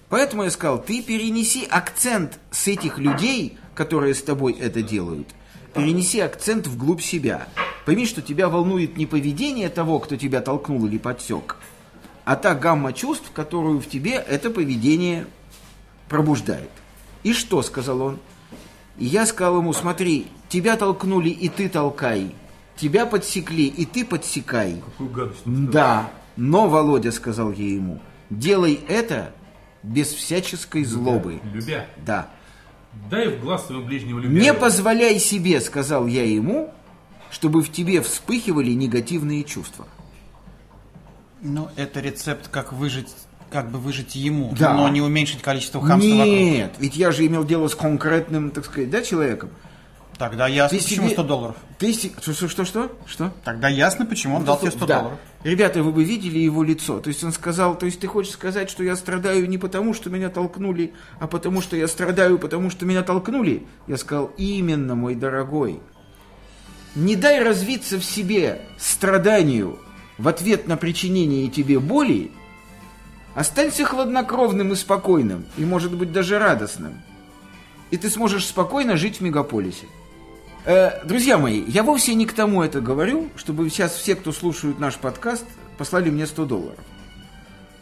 Поэтому 0.10 0.44
я 0.44 0.52
сказал, 0.52 0.82
ты 0.82 1.02
перенеси 1.02 1.66
акцент 1.70 2.40
с 2.52 2.68
этих 2.68 3.00
людей, 3.00 3.58
которые 3.74 4.14
с 4.14 4.22
тобой 4.22 4.54
это 4.54 4.82
делают, 4.82 5.28
перенеси 5.74 6.20
акцент 6.20 6.68
вглубь 6.68 7.02
себя. 7.02 7.48
Пойми, 7.86 8.06
что 8.06 8.22
тебя 8.22 8.48
волнует 8.48 8.98
не 8.98 9.06
поведение 9.06 9.70
того, 9.70 10.00
кто 10.00 10.16
тебя 10.16 10.42
толкнул 10.42 10.86
или 10.86 10.98
подсек, 10.98 11.58
а 12.26 12.36
та 12.36 12.56
гамма 12.56 12.94
чувств, 12.94 13.32
которую 13.34 13.80
в 13.80 13.88
тебе 13.88 14.14
это 14.14 14.50
поведение 14.50 15.26
пробуждает. 16.08 16.70
И 17.24 17.34
что, 17.34 17.62
сказал 17.62 18.02
он? 18.02 18.20
И 18.98 19.06
я 19.06 19.26
сказал 19.26 19.58
ему, 19.58 19.74
смотри, 19.74 20.28
тебя 20.50 20.78
толкнули, 20.78 21.30
и 21.30 21.50
ты 21.50 21.68
толкай. 21.68 22.34
Тебя 22.76 23.06
подсекли, 23.06 23.66
и 23.66 23.86
ты 23.86 24.06
подсекай. 24.06 24.82
Какую 24.86 25.10
гадость. 25.10 25.42
Да, 25.46 26.12
но, 26.36 26.68
Володя, 26.68 27.12
сказал 27.12 27.52
я 27.52 27.68
ему, 27.68 28.00
делай 28.30 28.80
это 28.88 29.34
без 29.84 30.08
всяческой 30.14 30.84
злобы. 30.86 31.40
Любя. 31.54 31.86
Да. 32.06 32.30
Дай 33.10 33.28
в 33.28 33.42
глаз 33.42 33.68
своего 33.68 33.84
ближнего 33.84 34.20
любя. 34.20 34.40
Не 34.40 34.54
позволяй 34.54 35.20
себе, 35.20 35.60
сказал 35.62 36.08
я 36.08 36.24
ему, 36.26 36.74
чтобы 37.32 37.62
в 37.62 37.72
тебе 37.72 38.02
вспыхивали 38.02 38.72
негативные 38.72 39.44
чувства. 39.44 39.86
Ну, 41.42 41.70
это 41.76 42.00
рецепт, 42.00 42.48
как 42.48 42.72
выжить, 42.72 43.10
как 43.52 43.70
бы 43.70 43.78
выжить 43.80 44.16
ему, 44.16 44.54
Да. 44.58 44.74
но 44.74 44.88
не 44.90 45.02
уменьшить 45.02 45.42
количество 45.42 45.82
хамства 45.82 46.10
вокруг. 46.10 46.28
Нет, 46.28 46.76
ведь 46.80 46.96
я 46.96 47.12
же 47.12 47.26
имел 47.26 47.44
дело 47.44 47.68
с 47.68 47.76
конкретным, 47.76 48.52
так 48.52 48.66
сказать, 48.66 48.90
да, 48.90 49.02
человеком. 49.02 49.50
Тогда 50.18 50.48
ясно, 50.48 50.78
Ты 50.78 50.84
почему 50.84 51.08
себе- 51.08 51.14
100 51.16 51.24
долларов. 51.24 51.56
Ты 51.80 51.92
что, 51.94 52.34
что, 52.34 52.66
что, 52.66 52.92
что? 53.06 53.34
Тогда 53.44 53.68
ясно, 53.68 54.06
почему 54.06 54.36
он 54.38 54.46
дал 54.46 54.60
тебе 54.60 54.72
100 54.72 54.86
Да. 54.86 55.00
долларов. 55.00 55.20
Ребята, 55.44 55.84
вы 55.84 55.92
бы 55.92 56.04
видели 56.04 56.40
его 56.40 56.64
лицо. 56.64 57.00
То 57.00 57.10
есть 57.10 57.24
он 57.24 57.32
сказал, 57.34 57.78
то 57.78 57.86
есть 57.86 58.00
ты 58.00 58.08
хочешь 58.08 58.32
сказать, 58.34 58.70
что 58.70 58.84
я 58.84 58.96
страдаю 58.96 59.50
не 59.50 59.58
потому, 59.58 59.94
что 59.94 60.10
меня 60.10 60.30
толкнули, 60.30 60.94
а 61.20 61.28
потому, 61.28 61.62
что 61.62 61.76
я 61.76 61.88
страдаю, 61.88 62.38
потому 62.40 62.70
что 62.70 62.86
меня 62.86 63.02
толкнули? 63.02 63.66
Я 63.88 63.98
сказал, 63.98 64.32
именно, 64.38 64.96
мой 64.96 65.16
дорогой. 65.16 65.80
Не 66.96 67.16
дай 67.16 67.44
развиться 67.44 67.98
в 68.00 68.06
себе 68.06 68.62
страданию 68.78 69.80
в 70.20 70.28
ответ 70.28 70.68
на 70.68 70.78
причинение 70.78 71.50
тебе 71.50 71.80
боли, 71.80 72.32
останься 73.36 73.84
хладнокровным 73.84 74.72
и 74.74 74.76
спокойным, 74.76 75.46
и, 75.58 75.66
может 75.66 75.94
быть, 75.96 76.12
даже 76.12 76.38
радостным. 76.38 77.02
И 77.90 77.98
ты 77.98 78.10
сможешь 78.10 78.46
спокойно 78.46 78.96
жить 78.96 79.18
в 79.18 79.22
мегаполисе. 79.22 79.88
Э, 80.66 81.04
друзья 81.06 81.38
мои, 81.38 81.64
я 81.68 81.84
вовсе 81.84 82.16
не 82.16 82.26
к 82.26 82.34
тому 82.34 82.64
это 82.64 82.80
говорю, 82.80 83.30
чтобы 83.36 83.70
сейчас 83.70 83.94
все, 83.96 84.16
кто 84.16 84.32
слушают 84.32 84.80
наш 84.80 84.96
подкаст, 84.96 85.46
послали 85.78 86.10
мне 86.10 86.26
100 86.26 86.46
долларов. 86.46 86.80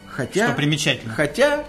Хотя, 0.08 0.48
Что 0.48 0.56
примечательно. 0.56 1.14
хотя, 1.14 1.64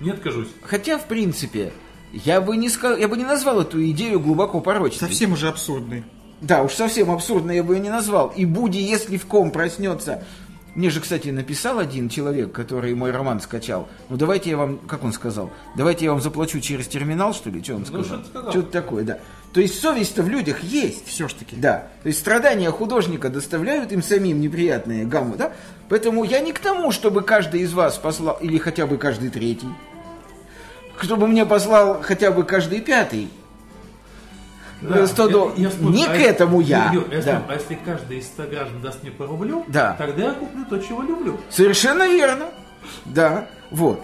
Не 0.00 0.10
откажусь. 0.10 0.48
хотя, 0.62 0.98
в 0.98 1.06
принципе, 1.06 1.72
я 2.12 2.40
бы 2.40 2.56
не 2.56 2.68
сказал, 2.68 2.96
я 2.96 3.08
бы 3.08 3.16
не 3.16 3.24
назвал 3.24 3.60
эту 3.60 3.84
идею 3.90 4.20
глубоко 4.20 4.60
порочной. 4.60 5.08
Совсем 5.08 5.32
уже 5.32 5.48
абсурдный. 5.48 6.04
Да, 6.40 6.62
уж 6.62 6.72
совсем 6.72 7.10
абсурдно 7.10 7.50
я 7.50 7.62
бы 7.62 7.74
ее 7.74 7.80
не 7.80 7.90
назвал. 7.90 8.28
И 8.28 8.44
Буди, 8.44 8.80
если 8.80 9.16
в 9.16 9.26
ком 9.26 9.50
проснется... 9.50 10.24
Мне 10.74 10.88
же, 10.88 11.02
кстати, 11.02 11.28
написал 11.28 11.78
один 11.78 12.08
человек, 12.08 12.50
который 12.50 12.94
мой 12.94 13.10
роман 13.10 13.42
скачал. 13.42 13.88
Ну, 14.08 14.16
давайте 14.16 14.48
я 14.48 14.56
вам... 14.56 14.78
Как 14.78 15.04
он 15.04 15.12
сказал? 15.12 15.50
Давайте 15.76 16.06
я 16.06 16.12
вам 16.12 16.22
заплачу 16.22 16.60
через 16.60 16.88
терминал, 16.88 17.34
что 17.34 17.50
ли? 17.50 17.62
Что 17.62 17.74
он 17.74 17.84
сказал? 17.84 18.04
что-то 18.04 18.24
сказал. 18.28 18.50
Что-то 18.50 18.72
такое, 18.72 19.04
да. 19.04 19.18
То 19.52 19.60
есть 19.60 19.80
совесть-то 19.80 20.22
в 20.22 20.28
людях 20.28 20.62
есть. 20.62 21.06
Все 21.08 21.28
ж 21.28 21.34
таки. 21.34 21.56
Да, 21.56 21.88
то 22.02 22.06
есть 22.08 22.18
страдания 22.20 22.70
художника 22.70 23.28
доставляют 23.28 23.92
им 23.92 24.02
самим 24.02 24.40
неприятные 24.40 25.04
гаммы, 25.04 25.36
да? 25.36 25.52
Поэтому 25.90 26.24
я 26.24 26.40
не 26.40 26.52
к 26.52 26.58
тому, 26.58 26.90
чтобы 26.90 27.22
каждый 27.22 27.60
из 27.60 27.72
вас 27.74 27.98
послал, 27.98 28.38
или 28.40 28.56
хотя 28.56 28.86
бы 28.86 28.96
каждый 28.96 29.28
третий, 29.28 29.68
чтобы 31.00 31.26
мне 31.28 31.44
послал 31.44 32.00
хотя 32.02 32.30
бы 32.30 32.44
каждый 32.44 32.80
пятый. 32.80 33.28
Да, 34.80 35.06
100 35.06 35.26
я- 35.26 35.32
долларов. 35.32 35.58
я 35.58 35.68
вспомнил. 35.68 35.92
Не 35.94 36.06
А 36.06 36.08
к 36.08 36.16
этому 36.18 36.60
я. 36.60 36.90
Юр, 36.92 37.04
я 37.10 37.16
Да. 37.16 37.20
вспомнил, 37.20 37.44
А 37.48 37.54
если 37.54 37.74
каждый 37.84 38.18
из 38.18 38.26
100 38.26 38.42
граждан 38.44 38.80
даст 38.82 39.02
мне 39.02 39.12
по 39.12 39.26
рублю, 39.26 39.64
Да. 39.68 39.94
тогда 39.96 40.24
я 40.24 40.32
куплю 40.32 40.64
то, 40.64 40.78
чего 40.78 41.02
люблю. 41.02 41.38
Совершенно 41.50 42.08
верно. 42.08 42.46
Да, 43.04 43.46
вот. 43.70 44.02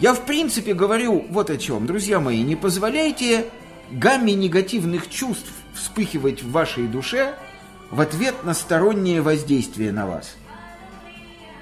Я 0.00 0.14
в 0.14 0.22
принципе 0.22 0.74
говорю 0.74 1.24
вот 1.30 1.50
о 1.50 1.56
чем. 1.56 1.86
Друзья 1.86 2.18
мои, 2.18 2.42
не 2.42 2.56
позволяйте 2.56 3.44
гамме 3.92 4.34
негативных 4.34 5.08
чувств 5.10 5.50
вспыхивать 5.74 6.42
в 6.42 6.50
вашей 6.50 6.86
душе 6.86 7.34
в 7.90 8.00
ответ 8.00 8.44
на 8.44 8.54
стороннее 8.54 9.22
воздействие 9.22 9.92
на 9.92 10.06
вас. 10.06 10.36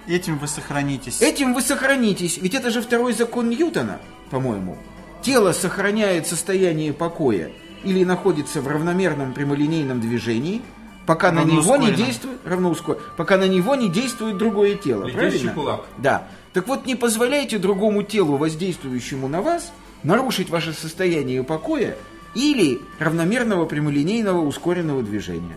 Этим 0.09 0.39
вы 0.39 0.47
сохранитесь. 0.47 1.21
Этим 1.21 1.53
вы 1.55 1.61
сохранитесь, 1.63 2.39
ведь 2.39 2.55
это 2.55 2.71
же 2.71 2.81
второй 2.81 3.13
закон 3.13 3.49
Ньютона, 3.51 3.99
по-моему. 4.31 4.79
Тело 5.23 5.53
сохраняет 5.53 6.27
состояние 6.27 6.93
покоя 6.93 7.51
или 7.83 8.05
находится 8.05 8.61
в 8.61 8.69
равномерном 8.69 9.33
прямолинейном 9.33 10.01
движении, 10.01 10.63
пока 11.07 11.33
на 11.33 11.41
него 11.41 11.77
не 11.77 11.89
Равноускоренно. 11.89 11.97
действует 11.97 12.39
равноускор- 12.45 13.01
пока 13.17 13.37
на 13.37 13.49
него 13.49 13.75
не 13.75 13.89
действует 13.89 14.39
другое 14.39 14.75
тело. 14.77 15.05
Летящий 15.05 15.19
правильно? 15.29 15.53
кулак. 15.53 15.85
Да. 15.99 16.29
Так 16.53 16.69
вот, 16.69 16.87
не 16.87 16.95
позволяйте 16.95 17.59
другому 17.59 18.03
телу, 18.03 18.37
воздействующему 18.37 19.29
на 19.29 19.43
вас, 19.43 19.73
нарушить 20.05 20.51
ваше 20.51 20.73
состояние 20.73 21.43
покоя 21.43 21.97
или 22.37 22.81
равномерного 22.99 23.65
прямолинейного 23.67 24.41
ускоренного 24.41 25.03
движения. 25.03 25.57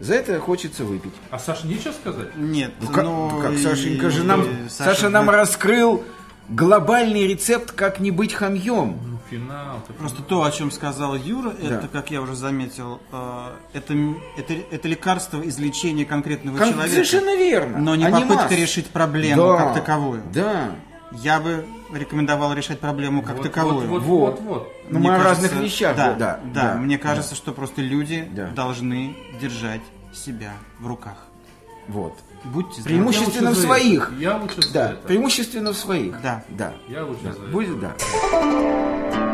За 0.00 0.14
это 0.14 0.38
хочется 0.40 0.84
выпить. 0.84 1.12
А 1.30 1.38
Саша 1.38 1.66
нечего 1.68 1.92
сказать? 1.92 2.36
Нет, 2.36 2.72
Ну 2.80 2.88
как, 2.88 3.04
ну, 3.04 3.30
ну 3.30 3.40
как 3.40 3.56
Сашенька 3.58 4.10
же 4.10 4.24
нам, 4.24 4.42
и 4.42 4.68
Саша, 4.68 5.08
нам 5.08 5.26
вы- 5.26 5.32
раскрыл 5.32 6.02
глобальный 6.48 7.26
рецепт, 7.26 7.70
как 7.70 8.00
не 8.00 8.10
быть 8.10 8.32
хамьем. 8.34 8.98
Ну, 9.06 9.18
финал. 9.30 9.82
Просто 9.98 10.22
то, 10.22 10.42
о 10.42 10.50
чем 10.50 10.70
сказал 10.72 11.14
Юра, 11.14 11.50
Да. 11.52 11.76
это, 11.76 11.88
как 11.88 12.10
я 12.10 12.20
уже 12.20 12.34
заметил, 12.34 13.00
э, 13.12 13.46
это, 13.72 13.94
это, 14.36 14.52
это 14.70 14.88
лекарство 14.88 15.40
излечения 15.48 16.04
конкретного 16.04 16.58
Кон- 16.58 16.70
человека. 16.72 16.90
Совершенно 16.92 17.36
верно. 17.36 17.78
Но 17.78 17.94
не 17.94 18.04
а 18.04 18.10
попытка 18.10 18.54
решить 18.56 18.88
проблему 18.88 19.42
Да, 19.42 19.56
как 19.58 19.74
таковую. 19.74 20.22
Да. 20.34 20.72
Я 21.14 21.38
бы 21.40 21.64
рекомендовал 21.92 22.52
решать 22.54 22.80
проблему 22.80 23.22
как 23.22 23.36
Вот, 23.36 23.42
таковую. 23.44 23.88
Вот, 23.88 24.02
вот, 24.02 24.40
Вот. 24.40 24.40
вот, 24.42 24.72
Мне 24.90 25.08
мы 25.10 25.14
о 25.14 25.22
разных 25.22 25.52
вещах. 25.54 25.96
Да, 25.96 26.12
да, 26.14 26.40
да, 26.52 26.74
мне 26.74 26.98
кажется, 26.98 27.34
что 27.34 27.52
просто 27.52 27.82
люди 27.82 28.28
Да. 28.32 28.48
должны 28.48 29.16
держать 29.40 29.80
себя 30.12 30.52
в 30.80 30.86
руках. 30.86 31.26
Вот. 31.88 32.18
Будьте 32.44 32.80
здоровы. 32.80 32.88
Преимущественно 33.12 33.50
в 33.50 33.56
своих. 33.56 34.12
Я 34.18 34.36
лучше 34.36 34.60
за 34.62 34.72
Да, 34.72 34.90
это. 34.92 35.06
преимущественно 35.06 35.72
в 35.72 35.76
своих. 35.76 36.20
Да. 36.22 36.42
Да. 36.48 36.72
Я 36.88 37.04
лучше 37.04 37.20
Да. 37.24 37.32
за 37.32 37.38
это. 37.42 37.50
Будет, 37.50 37.80
да. 37.80 39.33